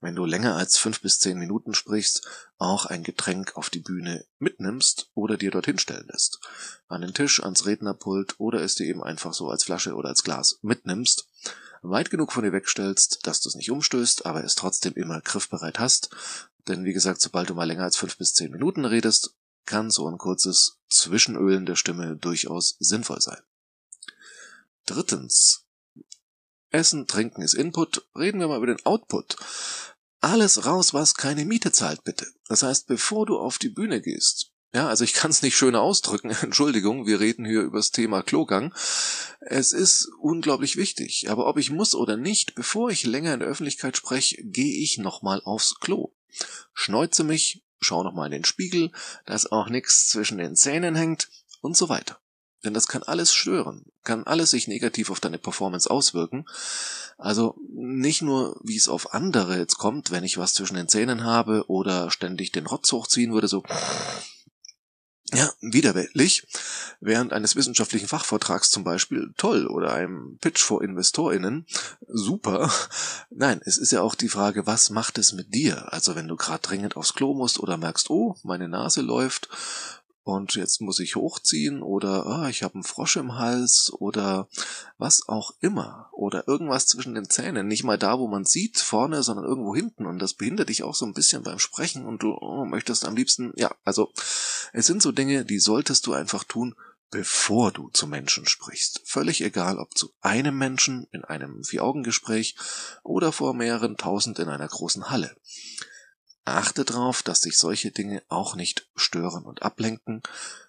wenn 0.00 0.14
du 0.14 0.24
länger 0.24 0.56
als 0.56 0.78
fünf 0.78 1.00
bis 1.00 1.18
zehn 1.18 1.38
Minuten 1.38 1.74
sprichst, 1.74 2.26
auch 2.58 2.86
ein 2.86 3.02
Getränk 3.02 3.56
auf 3.56 3.70
die 3.70 3.80
Bühne 3.80 4.24
mitnimmst 4.38 5.10
oder 5.14 5.36
dir 5.36 5.50
dorthin 5.50 5.78
stellen 5.78 6.08
lässt. 6.08 6.40
An 6.88 7.00
den 7.00 7.14
Tisch, 7.14 7.42
ans 7.42 7.66
Rednerpult 7.66 8.34
oder 8.38 8.60
es 8.60 8.74
dir 8.74 8.86
eben 8.86 9.02
einfach 9.02 9.34
so 9.34 9.48
als 9.50 9.64
Flasche 9.64 9.94
oder 9.94 10.08
als 10.08 10.22
Glas 10.22 10.58
mitnimmst, 10.62 11.28
weit 11.82 12.10
genug 12.10 12.32
von 12.32 12.44
dir 12.44 12.52
wegstellst, 12.52 13.26
dass 13.26 13.40
du 13.40 13.48
es 13.48 13.54
nicht 13.54 13.70
umstößt, 13.70 14.26
aber 14.26 14.44
es 14.44 14.54
trotzdem 14.54 14.94
immer 14.94 15.20
griffbereit 15.20 15.78
hast. 15.78 16.10
Denn 16.68 16.84
wie 16.84 16.92
gesagt, 16.92 17.20
sobald 17.20 17.50
du 17.50 17.54
mal 17.54 17.64
länger 17.64 17.84
als 17.84 17.96
fünf 17.96 18.16
bis 18.16 18.34
zehn 18.34 18.50
Minuten 18.50 18.84
redest, 18.84 19.34
kann 19.66 19.90
so 19.90 20.08
ein 20.08 20.18
kurzes 20.18 20.78
Zwischenölen 20.88 21.66
der 21.66 21.76
Stimme 21.76 22.16
durchaus 22.16 22.76
sinnvoll 22.78 23.20
sein. 23.20 23.40
Drittens, 24.86 25.65
Essen, 26.70 27.06
Trinken 27.06 27.42
ist 27.42 27.54
Input. 27.54 28.06
Reden 28.16 28.40
wir 28.40 28.48
mal 28.48 28.58
über 28.58 28.66
den 28.66 28.84
Output. 28.84 29.36
Alles 30.20 30.64
raus, 30.66 30.94
was 30.94 31.14
keine 31.14 31.44
Miete 31.44 31.72
zahlt, 31.72 32.04
bitte. 32.04 32.26
Das 32.48 32.62
heißt, 32.62 32.86
bevor 32.86 33.26
du 33.26 33.38
auf 33.38 33.58
die 33.58 33.68
Bühne 33.68 34.00
gehst, 34.00 34.52
ja, 34.76 34.88
also 34.88 35.04
ich 35.04 35.14
kann 35.14 35.30
es 35.30 35.42
nicht 35.42 35.56
schöner 35.56 35.80
ausdrücken. 35.80 36.30
Entschuldigung, 36.42 37.06
wir 37.06 37.20
reden 37.20 37.44
hier 37.46 37.62
über 37.62 37.78
das 37.78 37.92
Thema 37.92 38.22
Klogang. 38.22 38.74
Es 39.40 39.72
ist 39.72 40.10
unglaublich 40.20 40.76
wichtig. 40.76 41.30
Aber 41.30 41.46
ob 41.46 41.58
ich 41.58 41.70
muss 41.70 41.94
oder 41.94 42.16
nicht, 42.16 42.54
bevor 42.54 42.90
ich 42.90 43.04
länger 43.04 43.32
in 43.32 43.40
der 43.40 43.48
Öffentlichkeit 43.48 43.96
spreche, 43.96 44.36
gehe 44.44 44.82
ich 44.82 44.98
nochmal 44.98 45.40
aufs 45.44 45.76
Klo. 45.80 46.12
Schneuze 46.74 47.24
mich, 47.24 47.64
schau 47.80 48.02
nochmal 48.02 48.26
in 48.26 48.32
den 48.32 48.44
Spiegel, 48.44 48.90
dass 49.24 49.50
auch 49.50 49.70
nichts 49.70 50.08
zwischen 50.08 50.38
den 50.38 50.56
Zähnen 50.56 50.94
hängt 50.94 51.30
und 51.62 51.76
so 51.76 51.88
weiter. 51.88 52.20
Denn 52.66 52.74
das 52.74 52.88
kann 52.88 53.04
alles 53.04 53.32
stören, 53.32 53.84
kann 54.02 54.24
alles 54.24 54.50
sich 54.50 54.66
negativ 54.66 55.10
auf 55.10 55.20
deine 55.20 55.38
Performance 55.38 55.88
auswirken. 55.88 56.46
Also 57.16 57.54
nicht 57.72 58.22
nur, 58.22 58.60
wie 58.64 58.76
es 58.76 58.88
auf 58.88 59.14
andere 59.14 59.56
jetzt 59.56 59.78
kommt, 59.78 60.10
wenn 60.10 60.24
ich 60.24 60.36
was 60.36 60.52
zwischen 60.52 60.74
den 60.74 60.88
Zähnen 60.88 61.22
habe 61.22 61.64
oder 61.68 62.10
ständig 62.10 62.50
den 62.50 62.66
Rotz 62.66 62.90
hochziehen 62.90 63.32
würde, 63.32 63.46
so 63.46 63.62
ja, 65.32 65.48
widerweltlich, 65.60 66.44
während 67.00 67.32
eines 67.32 67.54
wissenschaftlichen 67.54 68.08
Fachvortrags 68.08 68.70
zum 68.70 68.82
Beispiel 68.82 69.32
toll 69.36 69.66
oder 69.68 69.92
einem 69.92 70.38
Pitch 70.40 70.62
vor 70.62 70.82
InvestorInnen 70.82 71.66
super. 72.08 72.70
Nein, 73.30 73.60
es 73.64 73.78
ist 73.78 73.92
ja 73.92 74.02
auch 74.02 74.16
die 74.16 74.28
Frage, 74.28 74.66
was 74.66 74.90
macht 74.90 75.18
es 75.18 75.32
mit 75.32 75.54
dir? 75.54 75.92
Also 75.92 76.16
wenn 76.16 76.26
du 76.26 76.34
gerade 76.34 76.62
dringend 76.62 76.96
aufs 76.96 77.14
Klo 77.14 77.32
musst 77.32 77.60
oder 77.60 77.76
merkst, 77.76 78.10
oh, 78.10 78.36
meine 78.42 78.68
Nase 78.68 79.02
läuft 79.02 79.48
und 80.26 80.56
jetzt 80.56 80.80
muss 80.80 80.98
ich 80.98 81.14
hochziehen 81.14 81.82
oder 81.82 82.26
ah, 82.26 82.48
ich 82.48 82.64
habe 82.64 82.74
einen 82.74 82.82
Frosch 82.82 83.14
im 83.14 83.38
Hals 83.38 83.92
oder 83.92 84.48
was 84.98 85.28
auch 85.28 85.52
immer 85.60 86.08
oder 86.10 86.48
irgendwas 86.48 86.88
zwischen 86.88 87.14
den 87.14 87.30
Zähnen, 87.30 87.68
nicht 87.68 87.84
mal 87.84 87.96
da, 87.96 88.18
wo 88.18 88.26
man 88.26 88.44
sieht 88.44 88.80
vorne, 88.80 89.22
sondern 89.22 89.44
irgendwo 89.44 89.76
hinten 89.76 90.04
und 90.04 90.18
das 90.18 90.34
behindert 90.34 90.68
dich 90.68 90.82
auch 90.82 90.96
so 90.96 91.06
ein 91.06 91.14
bisschen 91.14 91.44
beim 91.44 91.60
Sprechen 91.60 92.04
und 92.04 92.24
du 92.24 92.32
oh, 92.32 92.64
möchtest 92.64 93.04
am 93.04 93.14
liebsten, 93.14 93.52
ja, 93.54 93.72
also 93.84 94.10
es 94.72 94.86
sind 94.86 95.00
so 95.00 95.12
Dinge, 95.12 95.44
die 95.44 95.60
solltest 95.60 96.08
du 96.08 96.12
einfach 96.12 96.42
tun, 96.42 96.74
bevor 97.12 97.70
du 97.70 97.88
zu 97.90 98.08
Menschen 98.08 98.46
sprichst. 98.46 99.02
Völlig 99.04 99.42
egal, 99.42 99.78
ob 99.78 99.96
zu 99.96 100.12
einem 100.22 100.58
Menschen 100.58 101.06
in 101.12 101.22
einem 101.24 101.62
Vier-Augen-Gespräch 101.62 102.56
oder 103.04 103.30
vor 103.30 103.54
mehreren 103.54 103.96
tausend 103.96 104.40
in 104.40 104.48
einer 104.48 104.66
großen 104.66 105.08
Halle. 105.08 105.36
Achte 106.46 106.84
darauf, 106.84 107.22
dass 107.22 107.40
dich 107.40 107.58
solche 107.58 107.90
Dinge 107.90 108.22
auch 108.28 108.54
nicht 108.54 108.88
stören 108.94 109.44
und 109.44 109.62
ablenken 109.62 110.22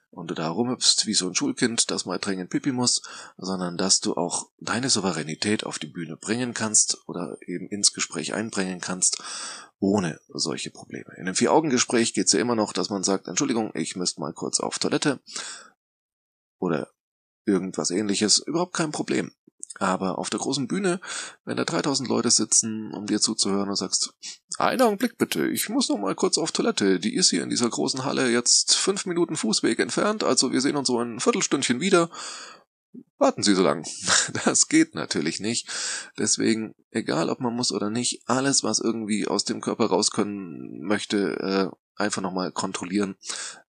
und 0.10 0.32
du 0.32 0.34
da 0.34 0.50
rumhüpfst 0.50 1.06
wie 1.06 1.14
so 1.14 1.28
ein 1.28 1.36
Schulkind, 1.36 1.92
das 1.92 2.06
mal 2.06 2.18
dringend 2.18 2.50
pipi 2.50 2.72
muss, 2.72 3.04
sondern 3.38 3.78
dass 3.78 4.00
du 4.00 4.16
auch 4.16 4.50
deine 4.60 4.90
Souveränität 4.90 5.66
auf 5.66 5.78
die 5.78 5.88
Bühne 5.88 6.18
bringen 6.18 6.56
kannst 6.56 7.08
oder 7.08 7.38
eben 7.46 7.68
ins 7.68 7.94
Gespräch 7.94 8.34
einbringen 8.34 8.82
kannst, 8.82 9.22
ohne 9.80 10.20
solche 10.30 10.72
Probleme. 10.72 11.14
In 11.16 11.28
einem 11.28 11.36
Vier-Augen-Gespräch 11.36 12.16
geht 12.16 12.26
es 12.26 12.34
ja 12.34 12.40
immer 12.40 12.56
noch, 12.56 12.74
dass 12.74 12.90
man 12.90 13.04
sagt, 13.04 13.28
Entschuldigung, 13.28 13.72
ich 13.76 13.96
müsste 13.96 14.22
mal 14.22 14.34
kurz 14.34 14.60
auf 14.60 14.80
Toilette 14.80 15.20
oder 16.58 16.90
irgendwas 17.46 17.92
ähnliches, 17.92 18.40
überhaupt 18.40 18.74
kein 18.74 18.92
Problem. 18.92 19.32
Aber 19.80 20.18
auf 20.18 20.30
der 20.30 20.40
großen 20.40 20.68
Bühne, 20.68 21.00
wenn 21.46 21.58
da 21.58 21.66
3000 21.66 22.10
Leute 22.10 22.32
sitzen, 22.32 22.92
um 22.94 23.06
dir 23.06 23.20
zuzuhören 23.20 23.70
und 23.70 23.76
sagst, 23.76 24.14
einen 24.58 24.82
Augenblick 24.82 25.18
bitte, 25.18 25.48
ich 25.48 25.70
muss 25.70 25.90
noch 25.90 25.98
mal 25.98 26.16
kurz 26.16 26.38
auf 26.38 26.52
Toilette, 26.52 27.00
die 27.00 27.16
ist 27.16 27.30
hier 27.30 27.44
in 27.44 27.50
dieser 27.50 27.70
großen 27.70 28.04
Halle 28.04 28.30
jetzt 28.30 28.76
fünf 28.76 29.06
Minuten 29.06 29.36
Fußweg 29.36 29.80
entfernt, 29.80 30.24
also 30.24 30.52
wir 30.52 30.62
sehen 30.62 30.78
uns 30.78 30.88
so 30.88 31.00
ein 31.00 31.20
Viertelstündchen 31.20 31.80
wieder. 31.80 32.10
Warten 33.20 33.44
Sie 33.44 33.56
so 33.56 33.64
lang. 33.64 33.86
Das 34.46 34.68
geht 34.68 34.96
natürlich 34.96 35.40
nicht. 35.40 35.68
Deswegen, 36.18 36.76
egal 36.92 37.30
ob 37.30 37.40
man 37.40 37.56
muss 37.56 37.72
oder 37.72 37.90
nicht, 37.90 38.22
alles, 38.28 38.64
was 38.64 38.80
irgendwie 38.80 39.28
aus 39.28 39.44
dem 39.44 39.62
Körper 39.62 39.88
raus 39.88 40.12
können 40.12 40.82
möchte, 40.82 41.72
äh, 41.74 41.78
einfach 41.96 42.22
nochmal 42.22 42.52
kontrollieren, 42.52 43.16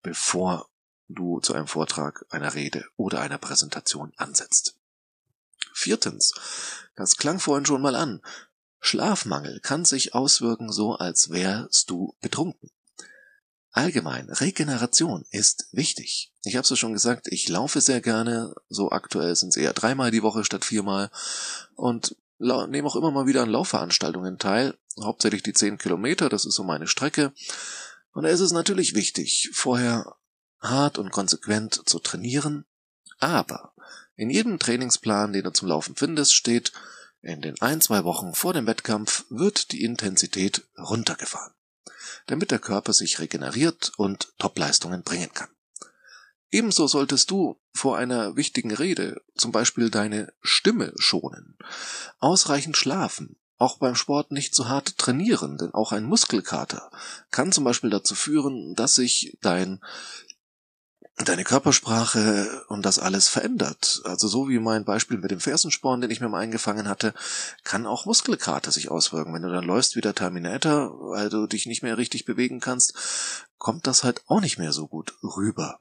bevor 0.03 0.69
du 1.09 1.41
zu 1.41 1.55
einem 1.55 1.67
Vortrag, 1.67 2.27
einer 2.31 2.55
Rede 2.55 2.85
oder 2.97 3.21
einer 3.21 3.39
Präsentation 3.39 4.13
ansetzt. 4.17 4.78
Viertens, 5.73 6.33
das 6.97 7.17
klang 7.17 7.39
vorhin 7.41 7.67
schon 7.67 7.83
mal 7.83 7.95
an, 7.95 8.21
Schlafmangel 8.81 9.61
kann 9.61 9.85
sich 9.85 10.15
auswirken 10.15 10.73
so, 10.73 10.95
als 10.95 11.31
wärst 11.31 11.91
du 11.91 12.17
betrunken. 12.21 12.71
Allgemein, 13.71 14.31
Regeneration 14.31 15.25
ist 15.31 15.69
wichtig. 15.73 16.33
Ich 16.43 16.57
habe 16.57 16.67
es 16.67 16.79
schon 16.79 16.93
gesagt, 16.93 17.29
ich 17.29 17.49
laufe 17.49 17.81
sehr 17.81 18.01
gerne, 18.01 18.55
so 18.69 18.91
aktuell 18.91 19.37
sind 19.37 19.51
es 19.51 19.57
eher 19.57 19.73
dreimal 19.73 20.11
die 20.11 20.23
Woche 20.23 20.45
statt 20.45 20.65
viermal 20.65 21.11
und 21.75 22.17
nehme 22.39 22.87
auch 22.89 22.97
immer 22.97 23.11
mal 23.11 23.27
wieder 23.27 23.43
an 23.43 23.51
Laufveranstaltungen 23.51 24.39
teil, 24.39 24.77
hauptsächlich 25.01 25.43
die 25.43 25.53
zehn 25.53 25.77
Kilometer, 25.79 26.29
das 26.29 26.45
ist 26.45 26.55
so 26.55 26.65
meine 26.65 26.87
Strecke. 26.87 27.33
Und 28.13 28.25
da 28.25 28.31
ist 28.31 28.41
es 28.41 28.53
natürlich 28.53 28.95
wichtig, 28.95 29.51
vorher 29.53 30.17
hart 30.61 30.99
und 30.99 31.11
konsequent 31.11 31.83
zu 31.87 31.99
trainieren, 31.99 32.65
aber 33.19 33.75
in 34.19 34.31
jedem 34.31 34.59
Trainingsplan, 34.59 35.33
den 35.33 35.45
du 35.45 35.53
zum 35.53 35.69
Laufen 35.69 35.95
findest, 35.95 36.35
steht, 36.35 36.73
in 37.23 37.41
den 37.41 37.61
ein, 37.63 37.81
zwei 37.81 38.03
Wochen 38.05 38.35
vor 38.35 38.53
dem 38.53 38.67
Wettkampf 38.67 39.25
wird 39.31 39.71
die 39.71 39.85
Intensität 39.85 40.65
runtergefahren, 40.77 41.55
damit 42.27 42.51
der 42.51 42.59
Körper 42.59 42.93
sich 42.93 43.21
regeneriert 43.21 43.93
und 43.97 44.33
Topleistungen 44.39 45.05
bringen 45.05 45.33
kann. 45.33 45.49
Ebenso 46.51 46.89
solltest 46.89 47.31
du 47.31 47.61
vor 47.73 47.97
einer 47.97 48.35
wichtigen 48.35 48.75
Rede 48.75 49.23
zum 49.37 49.53
Beispiel 49.53 49.89
deine 49.89 50.33
Stimme 50.43 50.93
schonen, 50.97 51.57
ausreichend 52.19 52.77
schlafen, 52.77 53.37
auch 53.57 53.79
beim 53.79 53.95
Sport 53.95 54.33
nicht 54.33 54.55
zu 54.55 54.69
hart 54.69 54.99
trainieren, 54.99 55.59
denn 55.59 55.75
auch 55.75 55.93
ein 55.93 56.05
Muskelkater 56.05 56.91
kann 57.31 57.53
zum 57.53 57.65
Beispiel 57.65 57.91
dazu 57.91 58.17
führen, 58.17 58.75
dass 58.75 58.95
sich 58.95 59.37
dein 59.43 59.81
deine 61.25 61.45
Körpersprache 61.45 62.65
und 62.69 62.85
das 62.85 62.99
alles 62.99 63.29
verändert. 63.29 64.01
Also 64.05 64.29
so 64.29 64.49
wie 64.49 64.59
mein 64.59 64.85
Beispiel 64.85 65.19
mit 65.19 65.31
dem 65.31 65.41
Fersensporn, 65.41 66.01
den 66.01 66.11
ich 66.11 66.21
mir 66.21 66.29
mal 66.29 66.41
eingefangen 66.41 66.89
hatte, 66.89 67.13
kann 67.65 67.87
auch 67.87 68.07
Muskelkater 68.07 68.71
sich 68.71 68.91
auswirken. 68.91 69.35
Wenn 69.35 69.43
du 69.43 69.51
dann 69.51 69.65
läufst 69.65 69.97
wie 69.97 70.01
der 70.01 70.15
Terminator, 70.15 71.11
weil 71.11 71.29
du 71.29 71.47
dich 71.47 71.67
nicht 71.67 71.83
mehr 71.83 71.99
richtig 71.99 72.25
bewegen 72.25 72.61
kannst, 72.61 72.95
kommt 73.59 73.87
das 73.87 74.05
halt 74.05 74.23
auch 74.27 74.41
nicht 74.41 74.59
mehr 74.59 74.73
so 74.73 74.87
gut 74.87 75.15
rüber. 75.23 75.79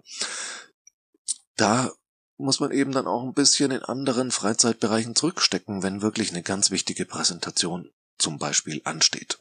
Da 1.56 1.92
muss 2.38 2.60
man 2.60 2.72
eben 2.72 2.92
dann 2.92 3.08
auch 3.08 3.24
ein 3.24 3.34
bisschen 3.34 3.72
in 3.72 3.84
anderen 3.84 4.32
Freizeitbereichen 4.32 5.16
zurückstecken, 5.16 5.84
wenn 5.84 6.02
wirklich 6.02 6.32
eine 6.32 6.44
ganz 6.44 6.72
wichtige 6.72 7.06
Präsentation 7.06 7.92
zum 8.18 8.38
Beispiel 8.38 8.82
ansteht. 8.84 9.38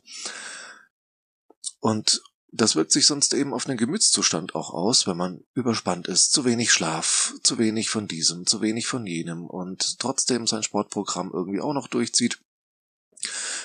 Und 1.81 2.23
das 2.57 2.77
wirkt 2.77 2.93
sich 2.93 3.07
sonst 3.07 3.35
eben 3.35 3.53
auf 3.53 3.65
den 3.65 3.77
Gemütszustand 3.77 4.55
auch 4.55 4.71
aus, 4.71 5.07
wenn 5.07 5.17
man 5.17 5.45
überspannt 5.55 6.09
ist, 6.09 6.33
zu 6.33 6.45
wenig 6.45 6.73
Schlaf, 6.73 7.35
zu 7.43 7.59
wenig 7.59 7.91
von 7.91 8.09
diesem, 8.09 8.47
zu 8.47 8.61
wenig 8.61 8.87
von 8.87 9.07
jenem 9.07 9.47
und 9.47 9.99
trotzdem 9.99 10.47
sein 10.47 10.63
Sportprogramm 10.63 11.31
irgendwie 11.33 11.61
auch 11.61 11.73
noch 11.73 11.89
durchzieht. 11.89 12.41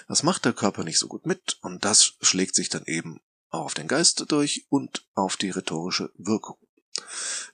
Das 0.07 0.23
macht 0.23 0.45
der 0.45 0.53
Körper 0.53 0.83
nicht 0.83 0.99
so 0.99 1.07
gut 1.07 1.25
mit 1.25 1.57
und 1.61 1.85
das 1.85 2.13
schlägt 2.21 2.55
sich 2.55 2.69
dann 2.69 2.85
eben 2.85 3.19
auch 3.49 3.65
auf 3.65 3.73
den 3.73 3.87
Geist 3.87 4.23
durch 4.31 4.65
und 4.69 5.05
auf 5.13 5.37
die 5.37 5.49
rhetorische 5.49 6.11
Wirkung. 6.15 6.57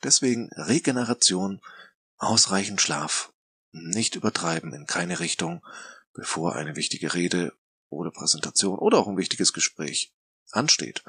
Deswegen 0.04 0.50
Regeneration, 0.54 1.62
ausreichend 2.18 2.82
Schlaf, 2.82 3.34
nicht 3.72 4.16
übertreiben 4.16 4.74
in 4.74 4.86
keine 4.86 5.20
Richtung, 5.20 5.66
bevor 6.14 6.56
eine 6.56 6.76
wichtige 6.76 7.14
Rede 7.14 7.54
oder 7.90 8.12
Präsentation 8.12 8.80
oder 8.80 9.00
auch 9.00 9.08
ein 9.08 9.18
wichtiges 9.18 9.54
Gespräch 9.54 10.14
ansteht. 10.52 11.04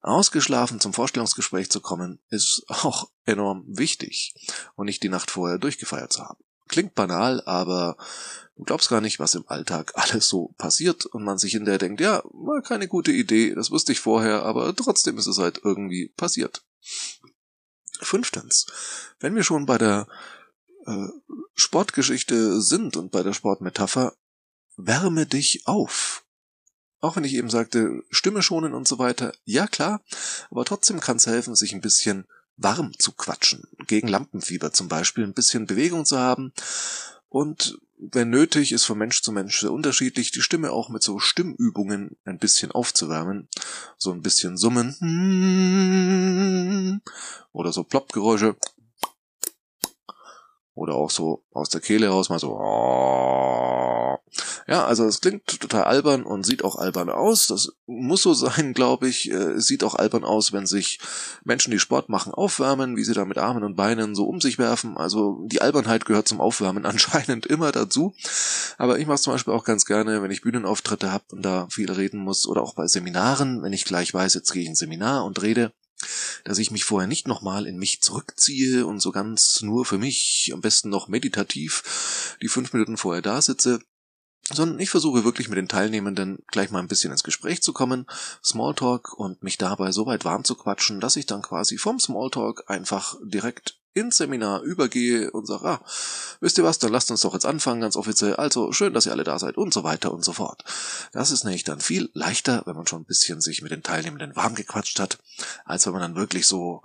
Ausgeschlafen 0.00 0.80
zum 0.80 0.92
Vorstellungsgespräch 0.92 1.70
zu 1.70 1.80
kommen, 1.80 2.18
ist 2.28 2.64
auch 2.68 3.08
enorm 3.24 3.64
wichtig 3.66 4.34
und 4.74 4.86
nicht 4.86 5.02
die 5.02 5.08
Nacht 5.08 5.30
vorher 5.30 5.58
durchgefeiert 5.58 6.12
zu 6.12 6.22
haben. 6.24 6.42
Klingt 6.68 6.94
banal, 6.94 7.42
aber 7.44 7.96
du 8.56 8.64
glaubst 8.64 8.88
gar 8.88 9.00
nicht, 9.00 9.20
was 9.20 9.34
im 9.34 9.46
Alltag 9.46 9.92
alles 9.94 10.28
so 10.28 10.54
passiert 10.58 11.06
und 11.06 11.22
man 11.22 11.38
sich 11.38 11.54
in 11.54 11.64
der 11.64 11.78
denkt, 11.78 12.00
ja, 12.00 12.22
war 12.24 12.62
keine 12.62 12.88
gute 12.88 13.12
Idee, 13.12 13.54
das 13.54 13.70
wusste 13.70 13.92
ich 13.92 14.00
vorher, 14.00 14.42
aber 14.42 14.74
trotzdem 14.74 15.18
ist 15.18 15.28
es 15.28 15.38
halt 15.38 15.60
irgendwie 15.62 16.08
passiert. 16.16 16.64
Fünftens, 18.00 18.66
wenn 19.20 19.36
wir 19.36 19.44
schon 19.44 19.66
bei 19.66 19.78
der 19.78 20.08
äh, 20.86 21.08
Sportgeschichte 21.54 22.60
sind 22.60 22.96
und 22.96 23.12
bei 23.12 23.22
der 23.22 23.32
Sportmetapher, 23.32 24.16
wärme 24.76 25.26
dich 25.26 25.66
auf. 25.66 26.21
Auch 27.02 27.16
wenn 27.16 27.24
ich 27.24 27.34
eben 27.34 27.50
sagte, 27.50 28.04
Stimme 28.10 28.42
schonen 28.42 28.72
und 28.74 28.86
so 28.86 29.00
weiter, 29.00 29.34
ja 29.44 29.66
klar, 29.66 30.00
aber 30.50 30.64
trotzdem 30.64 31.00
kann 31.00 31.16
es 31.16 31.26
helfen, 31.26 31.56
sich 31.56 31.74
ein 31.74 31.80
bisschen 31.80 32.28
warm 32.56 32.96
zu 32.96 33.10
quatschen. 33.10 33.64
Gegen 33.88 34.06
Lampenfieber 34.06 34.72
zum 34.72 34.86
Beispiel, 34.86 35.24
ein 35.24 35.34
bisschen 35.34 35.66
Bewegung 35.66 36.06
zu 36.06 36.20
haben. 36.20 36.52
Und 37.28 37.76
wenn 37.98 38.30
nötig, 38.30 38.70
ist 38.70 38.84
von 38.84 38.98
Mensch 38.98 39.20
zu 39.22 39.32
Mensch 39.32 39.60
sehr 39.60 39.72
unterschiedlich, 39.72 40.30
die 40.30 40.42
Stimme 40.42 40.70
auch 40.70 40.90
mit 40.90 41.02
so 41.02 41.18
Stimmübungen 41.18 42.16
ein 42.24 42.38
bisschen 42.38 42.70
aufzuwärmen. 42.70 43.48
So 43.98 44.12
ein 44.12 44.22
bisschen 44.22 44.56
summen. 44.56 44.94
Oder 47.50 47.72
so 47.72 47.82
Ploppgeräusche. 47.82 48.54
Oder 50.74 50.94
auch 50.94 51.10
so 51.10 51.44
aus 51.52 51.68
der 51.68 51.80
Kehle 51.80 52.10
raus 52.10 52.28
mal 52.28 52.38
so. 52.38 52.56
Ja, 54.66 54.84
also 54.84 55.06
es 55.06 55.20
klingt 55.20 55.60
total 55.60 55.84
albern 55.84 56.22
und 56.22 56.44
sieht 56.44 56.64
auch 56.64 56.76
albern 56.76 57.10
aus. 57.10 57.46
Das 57.46 57.72
muss 57.86 58.22
so 58.22 58.34
sein, 58.34 58.72
glaube 58.74 59.08
ich. 59.08 59.28
Es 59.28 59.66
sieht 59.66 59.84
auch 59.84 59.94
albern 59.94 60.24
aus, 60.24 60.52
wenn 60.52 60.66
sich 60.66 61.00
Menschen, 61.44 61.70
die 61.70 61.78
Sport 61.78 62.08
machen, 62.08 62.32
aufwärmen, 62.32 62.96
wie 62.96 63.04
sie 63.04 63.14
da 63.14 63.24
mit 63.24 63.38
Armen 63.38 63.64
und 63.64 63.76
Beinen 63.76 64.14
so 64.14 64.26
um 64.26 64.40
sich 64.40 64.58
werfen. 64.58 64.96
Also 64.96 65.44
die 65.46 65.60
Albernheit 65.60 66.04
gehört 66.04 66.28
zum 66.28 66.40
Aufwärmen 66.40 66.86
anscheinend 66.86 67.46
immer 67.46 67.72
dazu. 67.72 68.14
Aber 68.78 68.98
ich 68.98 69.06
mache 69.06 69.16
es 69.16 69.22
zum 69.22 69.32
Beispiel 69.32 69.54
auch 69.54 69.64
ganz 69.64 69.84
gerne, 69.84 70.22
wenn 70.22 70.30
ich 70.30 70.42
Bühnenauftritte 70.42 71.12
habe 71.12 71.24
und 71.32 71.42
da 71.42 71.66
viel 71.70 71.90
reden 71.90 72.20
muss 72.20 72.46
oder 72.46 72.62
auch 72.62 72.74
bei 72.74 72.86
Seminaren, 72.86 73.62
wenn 73.62 73.72
ich 73.72 73.84
gleich 73.84 74.12
weiß, 74.12 74.34
jetzt 74.34 74.52
gehe 74.52 74.62
ich 74.62 74.68
ein 74.68 74.74
Seminar 74.74 75.24
und 75.24 75.42
rede 75.42 75.72
dass 76.44 76.58
ich 76.58 76.70
mich 76.70 76.84
vorher 76.84 77.06
nicht 77.06 77.28
nochmal 77.28 77.66
in 77.66 77.78
mich 77.78 78.00
zurückziehe 78.00 78.86
und 78.86 79.00
so 79.00 79.12
ganz 79.12 79.62
nur 79.62 79.84
für 79.84 79.98
mich, 79.98 80.50
am 80.52 80.60
besten 80.60 80.88
noch 80.88 81.08
meditativ, 81.08 82.36
die 82.42 82.48
fünf 82.48 82.72
Minuten 82.72 82.96
vorher 82.96 83.22
da 83.22 83.40
sitze, 83.40 83.80
sondern 84.50 84.80
ich 84.80 84.90
versuche 84.90 85.24
wirklich 85.24 85.48
mit 85.48 85.58
den 85.58 85.68
Teilnehmenden 85.68 86.38
gleich 86.48 86.70
mal 86.70 86.80
ein 86.80 86.88
bisschen 86.88 87.12
ins 87.12 87.22
Gespräch 87.22 87.62
zu 87.62 87.72
kommen, 87.72 88.06
Smalltalk 88.44 89.12
und 89.14 89.42
mich 89.42 89.58
dabei 89.58 89.92
so 89.92 90.06
weit 90.06 90.24
warm 90.24 90.44
zu 90.44 90.54
quatschen, 90.54 91.00
dass 91.00 91.16
ich 91.16 91.26
dann 91.26 91.42
quasi 91.42 91.78
vom 91.78 92.00
Smalltalk 92.00 92.64
einfach 92.68 93.16
direkt 93.22 93.76
ins 93.94 94.16
Seminar 94.16 94.62
übergehe 94.62 95.30
und 95.30 95.46
sage, 95.46 95.66
ah, 95.66 95.84
wisst 96.40 96.56
ihr 96.58 96.64
was, 96.64 96.78
dann 96.78 96.92
lasst 96.92 97.10
uns 97.10 97.20
doch 97.20 97.34
jetzt 97.34 97.44
anfangen, 97.44 97.82
ganz 97.82 97.96
offiziell, 97.96 98.36
also 98.36 98.72
schön, 98.72 98.94
dass 98.94 99.06
ihr 99.06 99.12
alle 99.12 99.24
da 99.24 99.38
seid 99.38 99.58
und 99.58 99.74
so 99.74 99.84
weiter 99.84 100.12
und 100.12 100.24
so 100.24 100.32
fort. 100.32 100.64
Das 101.12 101.30
ist 101.30 101.44
nämlich 101.44 101.64
dann 101.64 101.80
viel 101.80 102.10
leichter, 102.14 102.62
wenn 102.64 102.76
man 102.76 102.86
schon 102.86 103.02
ein 103.02 103.06
bisschen 103.06 103.40
sich 103.40 103.60
mit 103.60 103.70
den 103.70 103.82
Teilnehmenden 103.82 104.34
warm 104.34 104.54
gequatscht 104.54 104.98
hat, 104.98 105.18
als 105.64 105.84
wenn 105.86 105.92
man 105.92 106.02
dann 106.02 106.16
wirklich 106.16 106.46
so 106.46 106.82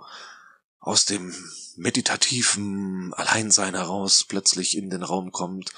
aus 0.80 1.06
dem 1.06 1.34
meditativen 1.76 3.12
Alleinsein 3.14 3.74
heraus 3.74 4.24
plötzlich 4.28 4.76
in 4.76 4.90
den 4.90 5.02
Raum 5.02 5.32
kommt 5.32 5.72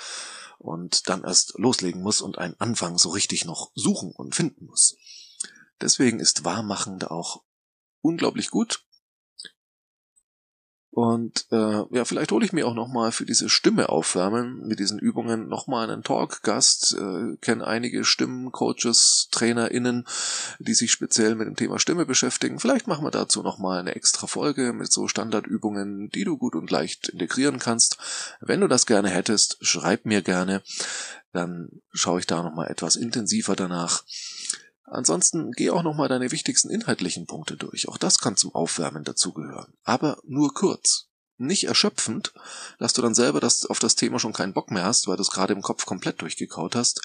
und 0.60 1.08
dann 1.08 1.24
erst 1.24 1.58
loslegen 1.58 2.02
muss 2.02 2.20
und 2.20 2.38
einen 2.38 2.58
Anfang 2.60 2.98
so 2.98 3.08
richtig 3.08 3.44
noch 3.44 3.70
suchen 3.74 4.12
und 4.12 4.34
finden 4.34 4.66
muss. 4.66 4.96
Deswegen 5.80 6.20
ist 6.20 6.44
Warmmachen 6.44 7.02
auch 7.02 7.42
unglaublich 8.02 8.50
gut 8.50 8.84
und 10.92 11.46
äh, 11.52 11.84
ja, 11.90 12.04
vielleicht 12.04 12.32
hole 12.32 12.44
ich 12.44 12.52
mir 12.52 12.66
auch 12.66 12.74
nochmal 12.74 13.12
für 13.12 13.24
diese 13.24 13.48
Stimme 13.48 13.90
aufwärmen 13.90 14.66
mit 14.66 14.80
diesen 14.80 14.98
Übungen 14.98 15.48
nochmal 15.48 15.88
einen 15.88 16.02
Talk-Gast. 16.02 16.96
Äh, 16.98 17.36
kenne 17.36 17.64
einige 17.64 18.04
Stimmen, 18.04 18.50
Coaches, 18.50 19.28
TrainerInnen, 19.30 20.04
die 20.58 20.74
sich 20.74 20.90
speziell 20.90 21.36
mit 21.36 21.46
dem 21.46 21.54
Thema 21.54 21.78
Stimme 21.78 22.06
beschäftigen. 22.06 22.58
Vielleicht 22.58 22.88
machen 22.88 23.04
wir 23.04 23.12
dazu 23.12 23.42
nochmal 23.42 23.78
eine 23.78 23.94
extra 23.94 24.26
Folge 24.26 24.72
mit 24.72 24.90
so 24.90 25.06
Standardübungen, 25.06 26.10
die 26.10 26.24
du 26.24 26.36
gut 26.36 26.56
und 26.56 26.72
leicht 26.72 27.08
integrieren 27.08 27.60
kannst. 27.60 27.98
Wenn 28.40 28.60
du 28.60 28.66
das 28.66 28.84
gerne 28.84 29.10
hättest, 29.10 29.58
schreib 29.60 30.06
mir 30.06 30.22
gerne. 30.22 30.60
Dann 31.32 31.68
schaue 31.92 32.18
ich 32.18 32.26
da 32.26 32.42
nochmal 32.42 32.68
etwas 32.68 32.96
intensiver 32.96 33.54
danach. 33.54 34.02
Ansonsten 34.84 35.52
geh 35.52 35.70
auch 35.70 35.82
nochmal 35.82 36.08
deine 36.08 36.32
wichtigsten 36.32 36.70
inhaltlichen 36.70 37.26
Punkte 37.26 37.56
durch. 37.56 37.88
Auch 37.88 37.98
das 37.98 38.18
kann 38.18 38.36
zum 38.36 38.54
Aufwärmen 38.54 39.04
dazugehören. 39.04 39.74
Aber 39.84 40.18
nur 40.24 40.52
kurz. 40.52 41.06
Nicht 41.36 41.64
erschöpfend, 41.64 42.34
dass 42.78 42.92
du 42.92 43.00
dann 43.00 43.14
selber 43.14 43.40
das, 43.40 43.64
auf 43.64 43.78
das 43.78 43.94
Thema 43.94 44.18
schon 44.18 44.34
keinen 44.34 44.52
Bock 44.52 44.70
mehr 44.70 44.84
hast, 44.84 45.06
weil 45.06 45.16
du 45.16 45.22
es 45.22 45.30
gerade 45.30 45.54
im 45.54 45.62
Kopf 45.62 45.86
komplett 45.86 46.20
durchgekaut 46.20 46.76
hast. 46.76 47.00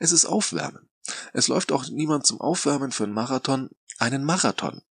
Es 0.00 0.10
ist 0.10 0.24
Aufwärmen. 0.24 0.88
Es 1.32 1.46
läuft 1.46 1.70
auch 1.70 1.86
niemand 1.86 2.26
zum 2.26 2.40
Aufwärmen 2.40 2.90
für 2.90 3.04
einen 3.04 3.12
Marathon 3.12 3.70
einen 3.98 4.24
Marathon, 4.24 4.82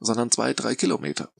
sondern 0.00 0.30
zwei, 0.30 0.54
drei 0.54 0.74
Kilometer. 0.74 1.32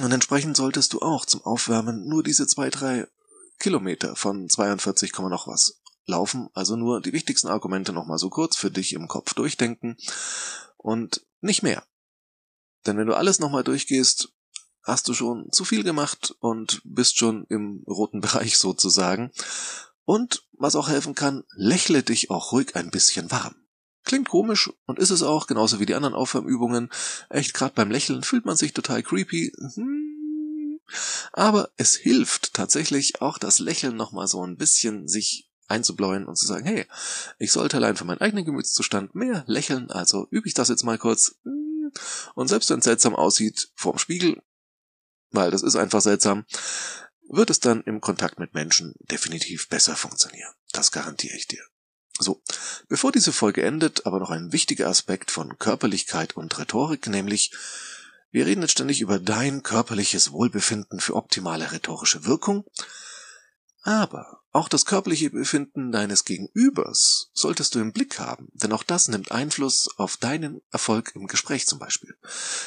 Und 0.00 0.12
entsprechend 0.12 0.56
solltest 0.56 0.92
du 0.92 1.00
auch 1.00 1.26
zum 1.26 1.42
Aufwärmen 1.42 2.08
nur 2.08 2.22
diese 2.22 2.46
zwei, 2.46 2.70
drei 2.70 3.06
Kilometer 3.58 4.16
von 4.16 4.48
42, 4.48 5.12
noch 5.18 5.46
was 5.46 5.81
laufen, 6.06 6.48
also 6.54 6.76
nur 6.76 7.00
die 7.00 7.12
wichtigsten 7.12 7.48
Argumente 7.48 7.92
nochmal 7.92 8.18
so 8.18 8.30
kurz 8.30 8.56
für 8.56 8.70
dich 8.70 8.92
im 8.92 9.08
Kopf 9.08 9.34
durchdenken 9.34 9.96
und 10.76 11.24
nicht 11.40 11.62
mehr. 11.62 11.84
Denn 12.86 12.96
wenn 12.98 13.06
du 13.06 13.14
alles 13.14 13.38
nochmal 13.38 13.64
durchgehst, 13.64 14.32
hast 14.82 15.08
du 15.08 15.14
schon 15.14 15.50
zu 15.52 15.64
viel 15.64 15.84
gemacht 15.84 16.34
und 16.40 16.82
bist 16.84 17.16
schon 17.16 17.46
im 17.48 17.84
roten 17.86 18.20
Bereich 18.22 18.58
sozusagen. 18.58 19.30
Und 20.04 20.42
was 20.52 20.74
auch 20.74 20.88
helfen 20.88 21.14
kann, 21.14 21.44
lächle 21.54 22.02
dich 22.02 22.30
auch 22.30 22.52
ruhig 22.52 22.74
ein 22.74 22.90
bisschen 22.90 23.30
warm. 23.30 23.54
Klingt 24.04 24.28
komisch 24.28 24.68
und 24.86 24.98
ist 24.98 25.10
es 25.10 25.22
auch, 25.22 25.46
genauso 25.46 25.78
wie 25.78 25.86
die 25.86 25.94
anderen 25.94 26.16
Aufwärmübungen. 26.16 26.90
Echt, 27.30 27.54
gerade 27.54 27.74
beim 27.74 27.90
Lächeln 27.90 28.24
fühlt 28.24 28.44
man 28.44 28.56
sich 28.56 28.72
total 28.72 29.04
creepy. 29.04 29.52
Hm. 29.74 30.80
Aber 31.32 31.70
es 31.76 31.94
hilft 31.94 32.52
tatsächlich 32.54 33.22
auch 33.22 33.38
das 33.38 33.60
Lächeln 33.60 33.96
nochmal 33.96 34.26
so 34.26 34.44
ein 34.44 34.56
bisschen 34.56 35.06
sich 35.06 35.51
einzubläuen 35.72 36.26
und 36.26 36.36
zu 36.36 36.46
sagen, 36.46 36.64
hey, 36.64 36.86
ich 37.38 37.52
sollte 37.52 37.78
allein 37.78 37.96
für 37.96 38.04
meinen 38.04 38.20
eigenen 38.20 38.44
Gemütszustand 38.44 39.14
mehr 39.14 39.44
lächeln, 39.46 39.90
also 39.90 40.26
übe 40.30 40.46
ich 40.46 40.54
das 40.54 40.68
jetzt 40.68 40.84
mal 40.84 40.98
kurz. 40.98 41.36
Und 42.34 42.48
selbst 42.48 42.70
wenn 42.70 42.78
es 42.78 42.84
seltsam 42.84 43.14
aussieht 43.14 43.70
vorm 43.74 43.98
Spiegel, 43.98 44.42
weil 45.30 45.50
das 45.50 45.62
ist 45.62 45.76
einfach 45.76 46.00
seltsam, 46.00 46.44
wird 47.28 47.50
es 47.50 47.60
dann 47.60 47.82
im 47.82 48.00
Kontakt 48.00 48.38
mit 48.38 48.54
Menschen 48.54 48.94
definitiv 49.00 49.68
besser 49.68 49.96
funktionieren. 49.96 50.52
Das 50.72 50.92
garantiere 50.92 51.36
ich 51.36 51.48
dir. 51.48 51.62
So, 52.18 52.42
bevor 52.88 53.10
diese 53.10 53.32
Folge 53.32 53.62
endet, 53.62 54.06
aber 54.06 54.20
noch 54.20 54.30
ein 54.30 54.52
wichtiger 54.52 54.88
Aspekt 54.88 55.30
von 55.30 55.58
Körperlichkeit 55.58 56.36
und 56.36 56.56
Rhetorik, 56.58 57.06
nämlich 57.06 57.52
wir 58.30 58.46
reden 58.46 58.62
jetzt 58.62 58.72
ständig 58.72 59.00
über 59.00 59.18
dein 59.18 59.62
körperliches 59.62 60.32
Wohlbefinden 60.32 61.00
für 61.00 61.16
optimale 61.16 61.72
rhetorische 61.72 62.24
Wirkung, 62.24 62.64
aber 63.82 64.41
auch 64.52 64.68
das 64.68 64.84
körperliche 64.84 65.30
Befinden 65.30 65.92
deines 65.92 66.24
Gegenübers 66.24 67.30
solltest 67.32 67.74
du 67.74 67.80
im 67.80 67.92
Blick 67.92 68.18
haben, 68.18 68.48
denn 68.52 68.72
auch 68.72 68.82
das 68.82 69.08
nimmt 69.08 69.32
Einfluss 69.32 69.88
auf 69.96 70.18
deinen 70.18 70.60
Erfolg 70.70 71.12
im 71.14 71.26
Gespräch 71.26 71.66
zum 71.66 71.78
Beispiel. 71.78 72.14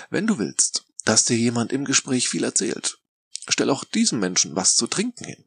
Wenn 0.10 0.26
du 0.26 0.39
willst, 0.39 0.86
dass 1.06 1.26
dir 1.26 1.38
jemand 1.38 1.71
im 1.71 1.86
Gespräch 1.86 2.28
viel 2.28 2.43
erzählt, 2.43 2.98
stell 3.48 3.69
auch 3.69 3.84
diesem 3.84 4.19
Menschen 4.19 4.56
was 4.56 4.76
zu 4.76 4.88
trinken 4.88 5.26
hin. 5.26 5.45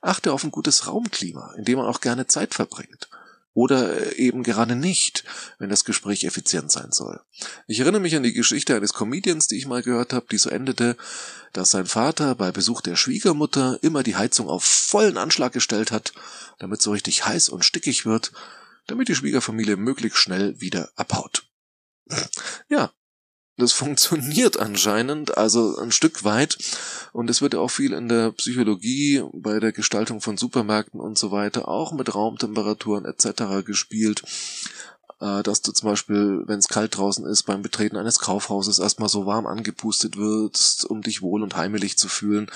Achte 0.00 0.32
auf 0.32 0.44
ein 0.44 0.50
gutes 0.50 0.86
Raumklima, 0.86 1.54
in 1.56 1.64
dem 1.64 1.78
man 1.78 1.86
auch 1.86 2.00
gerne 2.00 2.26
Zeit 2.26 2.54
verbringt 2.54 3.08
oder 3.58 4.16
eben 4.16 4.44
gerade 4.44 4.76
nicht, 4.76 5.24
wenn 5.58 5.68
das 5.68 5.84
Gespräch 5.84 6.22
effizient 6.22 6.70
sein 6.70 6.92
soll. 6.92 7.20
Ich 7.66 7.80
erinnere 7.80 8.00
mich 8.00 8.14
an 8.14 8.22
die 8.22 8.32
Geschichte 8.32 8.76
eines 8.76 8.94
Comedians, 8.94 9.48
die 9.48 9.56
ich 9.56 9.66
mal 9.66 9.82
gehört 9.82 10.12
habe, 10.12 10.26
die 10.30 10.38
so 10.38 10.48
endete, 10.48 10.96
dass 11.52 11.72
sein 11.72 11.86
Vater 11.86 12.36
bei 12.36 12.52
Besuch 12.52 12.82
der 12.82 12.94
Schwiegermutter 12.94 13.80
immer 13.82 14.04
die 14.04 14.14
Heizung 14.14 14.48
auf 14.48 14.62
vollen 14.62 15.16
Anschlag 15.16 15.52
gestellt 15.52 15.90
hat, 15.90 16.12
damit 16.60 16.80
so 16.80 16.92
richtig 16.92 17.26
heiß 17.26 17.48
und 17.48 17.64
stickig 17.64 18.06
wird, 18.06 18.30
damit 18.86 19.08
die 19.08 19.16
Schwiegerfamilie 19.16 19.76
möglichst 19.76 20.20
schnell 20.20 20.60
wieder 20.60 20.92
abhaut. 20.94 21.42
Ja, 22.68 22.92
das 23.58 23.72
funktioniert 23.74 24.58
anscheinend, 24.58 25.36
also 25.36 25.76
ein 25.76 25.92
Stück 25.92 26.24
weit. 26.24 26.58
Und 27.12 27.28
es 27.28 27.42
wird 27.42 27.54
auch 27.54 27.68
viel 27.68 27.92
in 27.92 28.08
der 28.08 28.32
Psychologie, 28.32 29.22
bei 29.32 29.60
der 29.60 29.72
Gestaltung 29.72 30.20
von 30.20 30.36
Supermärkten 30.36 31.00
und 31.00 31.18
so 31.18 31.30
weiter, 31.30 31.68
auch 31.68 31.92
mit 31.92 32.14
Raumtemperaturen 32.14 33.04
etc. 33.04 33.64
gespielt. 33.64 34.22
Äh, 35.20 35.42
dass 35.42 35.62
du 35.62 35.72
zum 35.72 35.88
Beispiel, 35.88 36.44
wenn 36.46 36.60
es 36.60 36.68
kalt 36.68 36.96
draußen 36.96 37.26
ist, 37.26 37.42
beim 37.42 37.62
Betreten 37.62 37.96
eines 37.96 38.20
Kaufhauses 38.20 38.78
erstmal 38.78 39.08
so 39.08 39.26
warm 39.26 39.46
angepustet 39.46 40.16
wirst, 40.16 40.84
um 40.84 41.02
dich 41.02 41.22
wohl 41.22 41.42
und 41.42 41.56
heimelig 41.56 41.98
zu 41.98 42.08
fühlen. 42.08 42.50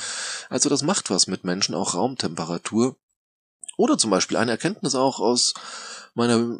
Also 0.49 0.69
das 0.69 0.83
macht 0.83 1.11
was 1.11 1.27
mit 1.27 1.45
Menschen, 1.45 1.75
auch 1.75 1.95
Raumtemperatur. 1.95 2.97
Oder 3.77 3.99
zum 3.99 4.11
Beispiel 4.11 4.37
eine 4.37 4.53
Erkenntnis 4.53 4.95
auch 4.95 5.19
aus 5.19 5.55
meiner 6.15 6.59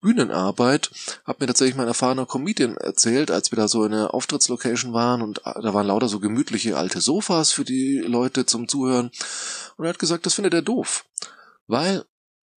Bühnenarbeit 0.00 0.90
hat 1.24 1.40
mir 1.40 1.46
tatsächlich 1.46 1.76
mein 1.76 1.88
erfahrener 1.88 2.26
Comedian 2.26 2.76
erzählt, 2.76 3.30
als 3.30 3.50
wir 3.50 3.56
da 3.56 3.66
so 3.66 3.84
in 3.84 3.92
einer 3.92 4.14
Auftrittslocation 4.14 4.92
waren 4.92 5.22
und 5.22 5.40
da 5.44 5.74
waren 5.74 5.86
lauter 5.86 6.08
so 6.08 6.20
gemütliche 6.20 6.76
alte 6.76 7.00
Sofas 7.00 7.52
für 7.52 7.64
die 7.64 7.98
Leute 7.98 8.46
zum 8.46 8.68
Zuhören. 8.68 9.10
Und 9.76 9.84
er 9.84 9.88
hat 9.88 9.98
gesagt, 9.98 10.26
das 10.26 10.34
findet 10.34 10.54
er 10.54 10.62
doof. 10.62 11.04
Weil 11.66 12.04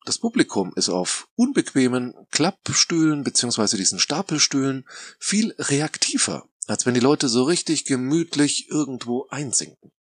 das 0.06 0.18
Publikum 0.18 0.74
ist 0.76 0.90
auf 0.90 1.28
unbequemen 1.36 2.14
Klappstühlen 2.32 3.24
beziehungsweise 3.24 3.78
diesen 3.78 4.00
Stapelstühlen 4.00 4.86
viel 5.20 5.54
reaktiver, 5.60 6.48
als 6.68 6.86
wenn 6.86 6.94
die 6.94 7.00
Leute 7.00 7.30
so 7.30 7.44
richtig 7.44 7.86
gemütlich 7.86 8.70
irgendwo 8.70 9.28
einsinken. 9.30 9.92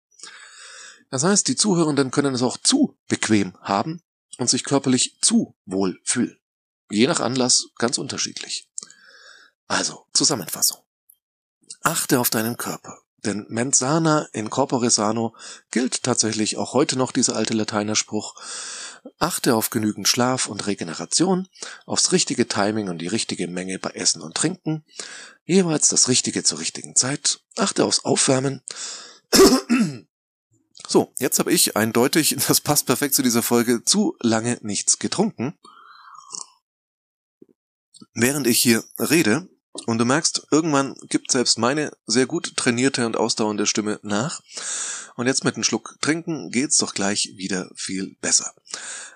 Das 1.09 1.23
heißt, 1.23 1.47
die 1.47 1.55
Zuhörenden 1.55 2.11
können 2.11 2.33
es 2.35 2.41
auch 2.41 2.57
zu 2.57 2.97
bequem 3.07 3.55
haben 3.61 4.01
und 4.37 4.49
sich 4.49 4.63
körperlich 4.63 5.17
zu 5.21 5.55
wohl 5.65 5.99
fühlen. 6.03 6.38
Je 6.89 7.07
nach 7.07 7.19
Anlass 7.19 7.67
ganz 7.77 7.97
unterschiedlich. 7.97 8.67
Also, 9.67 10.05
Zusammenfassung. 10.13 10.79
Achte 11.81 12.19
auf 12.19 12.29
deinen 12.29 12.57
Körper. 12.57 12.99
Denn 13.25 13.45
mens 13.49 13.77
sana 13.77 14.27
in 14.31 14.49
corpore 14.49 14.89
sano 14.89 15.35
gilt 15.71 16.03
tatsächlich 16.03 16.57
auch 16.57 16.73
heute 16.73 16.97
noch 16.97 17.11
dieser 17.11 17.35
alte 17.35 17.53
Lateinerspruch. 17.53 18.35
Achte 19.19 19.55
auf 19.55 19.69
genügend 19.69 20.07
Schlaf 20.07 20.47
und 20.47 20.67
Regeneration, 20.67 21.47
aufs 21.85 22.11
richtige 22.11 22.47
Timing 22.47 22.89
und 22.89 22.99
die 22.99 23.07
richtige 23.07 23.47
Menge 23.47 23.77
bei 23.79 23.91
Essen 23.91 24.21
und 24.21 24.35
Trinken, 24.35 24.83
jeweils 25.45 25.89
das 25.89 26.07
Richtige 26.07 26.43
zur 26.43 26.59
richtigen 26.59 26.95
Zeit. 26.95 27.41
Achte 27.57 27.85
aufs 27.85 28.03
Aufwärmen. 28.03 28.61
So, 30.87 31.13
jetzt 31.19 31.39
habe 31.39 31.53
ich 31.53 31.77
eindeutig, 31.77 32.35
das 32.47 32.61
passt 32.61 32.87
perfekt 32.87 33.13
zu 33.13 33.21
dieser 33.21 33.43
Folge, 33.43 33.83
zu 33.83 34.15
lange 34.21 34.57
nichts 34.61 34.97
getrunken 34.97 35.57
während 38.13 38.47
ich 38.47 38.61
hier 38.61 38.83
rede 38.97 39.47
und 39.85 39.97
du 39.97 40.05
merkst, 40.05 40.47
irgendwann 40.51 40.95
gibt 41.09 41.31
selbst 41.31 41.57
meine 41.57 41.91
sehr 42.05 42.25
gut 42.25 42.55
trainierte 42.57 43.05
und 43.05 43.17
ausdauernde 43.17 43.65
Stimme 43.65 43.99
nach. 44.03 44.41
Und 45.15 45.27
jetzt 45.27 45.43
mit 45.43 45.55
einem 45.55 45.63
Schluck 45.63 45.97
trinken 46.01 46.49
geht's 46.49 46.77
doch 46.77 46.93
gleich 46.93 47.33
wieder 47.35 47.69
viel 47.75 48.15
besser. 48.21 48.53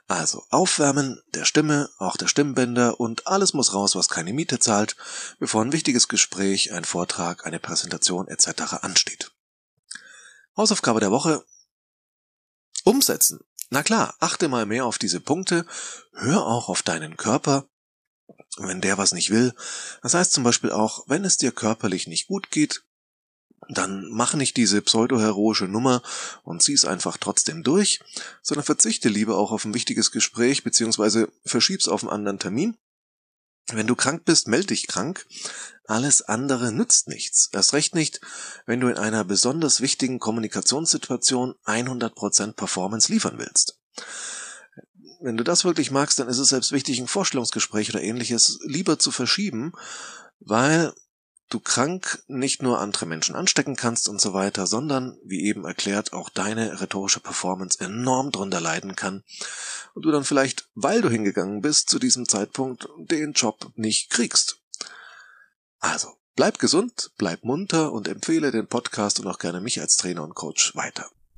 Also 0.08 0.43
aufwärmen 0.49 1.21
der 1.34 1.45
Stimme, 1.45 1.89
auch 1.97 2.17
der 2.17 2.27
Stimmbänder 2.27 2.99
und 2.99 3.25
alles 3.25 3.53
muss 3.53 3.73
raus, 3.73 3.95
was 3.95 4.10
keine 4.10 4.34
Miete 4.34 4.60
zahlt, 4.60 4.97
bevor 5.39 5.63
ein 5.63 5.71
wichtiges 5.71 6.08
Gespräch, 6.08 6.73
ein 6.73 6.84
Vortrag, 6.84 7.45
eine 7.45 7.60
Präsentation 7.60 8.27
etc. 8.27 8.73
ansteht. 8.82 9.32
Hausaufgabe 10.58 10.99
der 10.99 11.12
Woche. 11.12 11.43
Umsetzen. 12.84 13.39
Na 13.69 13.82
klar, 13.82 14.15
achte 14.19 14.49
mal 14.49 14.65
mehr 14.65 14.86
auf 14.86 14.97
diese 14.99 15.21
Punkte, 15.21 15.65
hör 16.12 16.45
auch 16.45 16.67
auf 16.69 16.84
deinen 16.84 17.17
Körper, 17.17 17.67
wenn 18.57 18.81
der 18.81 18.97
was 18.97 19.13
nicht 19.13 19.29
will. 19.29 19.53
Das 20.01 20.13
heißt 20.13 20.31
zum 20.31 20.43
Beispiel 20.43 20.71
auch, 20.71 21.03
wenn 21.07 21.25
es 21.25 21.37
dir 21.37 21.51
körperlich 21.51 22.07
nicht 22.07 22.27
gut 22.27 22.51
geht, 22.51 22.83
dann 23.69 24.09
mach 24.09 24.33
nicht 24.33 24.57
diese 24.57 24.81
pseudoheroische 24.81 25.65
Nummer 25.65 26.01
und 26.43 26.61
zieh's 26.61 26.85
einfach 26.85 27.17
trotzdem 27.17 27.63
durch, 27.63 27.99
sondern 28.41 28.65
verzichte 28.65 29.09
lieber 29.09 29.37
auch 29.37 29.51
auf 29.51 29.65
ein 29.65 29.73
wichtiges 29.73 30.11
Gespräch 30.11 30.63
beziehungsweise 30.63 31.31
verschieb's 31.45 31.87
auf 31.87 32.03
einen 32.03 32.11
anderen 32.11 32.39
Termin. 32.39 32.77
Wenn 33.71 33.87
du 33.87 33.95
krank 33.95 34.25
bist, 34.25 34.47
meld 34.47 34.69
dich 34.69 34.87
krank. 34.87 35.25
Alles 35.85 36.21
andere 36.21 36.71
nützt 36.71 37.07
nichts. 37.07 37.49
Erst 37.51 37.73
recht 37.73 37.95
nicht, 37.95 38.19
wenn 38.65 38.79
du 38.81 38.87
in 38.87 38.97
einer 38.97 39.23
besonders 39.23 39.79
wichtigen 39.79 40.19
Kommunikationssituation 40.19 41.55
100% 41.65 42.53
Performance 42.53 43.11
liefern 43.11 43.37
willst. 43.37 43.79
Wenn 45.23 45.38
du 45.38 45.45
das 45.45 45.63
wirklich 45.63 45.89
magst, 45.89 46.19
dann 46.19 46.27
ist 46.27 46.38
es 46.38 46.49
selbst 46.49 46.73
wichtig, 46.73 46.99
ein 46.99 47.07
Vorstellungsgespräch 47.07 47.89
oder 47.89 48.01
ähnliches 48.01 48.59
lieber 48.65 48.99
zu 48.99 49.09
verschieben, 49.09 49.71
weil 50.41 50.91
du 51.49 51.62
krank 51.62 52.21
nicht 52.27 52.62
nur 52.62 52.79
andere 52.79 53.05
Menschen 53.05 53.33
anstecken 53.33 53.77
kannst 53.77 54.09
und 54.09 54.19
so 54.19 54.33
weiter, 54.33 54.67
sondern, 54.67 55.17
wie 55.23 55.45
eben 55.45 55.63
erklärt, 55.63 56.12
auch 56.12 56.27
deine 56.27 56.81
rhetorische 56.81 57.21
Performance 57.21 57.79
enorm 57.79 58.31
drunter 58.31 58.59
leiden 58.59 58.97
kann 58.97 59.23
und 59.93 60.03
du 60.03 60.12
dann 60.12 60.25
vielleicht, 60.25 60.67
weil 60.75 61.01
du 61.01 61.09
hingegangen 61.09 61.62
bist, 61.62 61.89
zu 61.89 61.99
diesem 61.99 62.27
Zeitpunkt 62.27 62.89
den 62.97 63.31
Job 63.31 63.71
nicht 63.75 64.09
kriegst. 64.09 64.57
Also, 65.79 66.09
bleib 66.36 66.59
gesund, 66.59 67.12
bleib 67.17 67.45
munter 67.45 67.93
und 67.93 68.09
empfehle 68.09 68.51
den 68.51 68.67
Podcast 68.67 69.21
und 69.21 69.27
auch 69.27 69.39
gerne 69.39 69.62
mich 69.62 69.79
als 69.79 69.95
Trainer 69.95 70.23
und 70.23 70.36
Coach 70.36 70.75
weiter. 70.75 71.09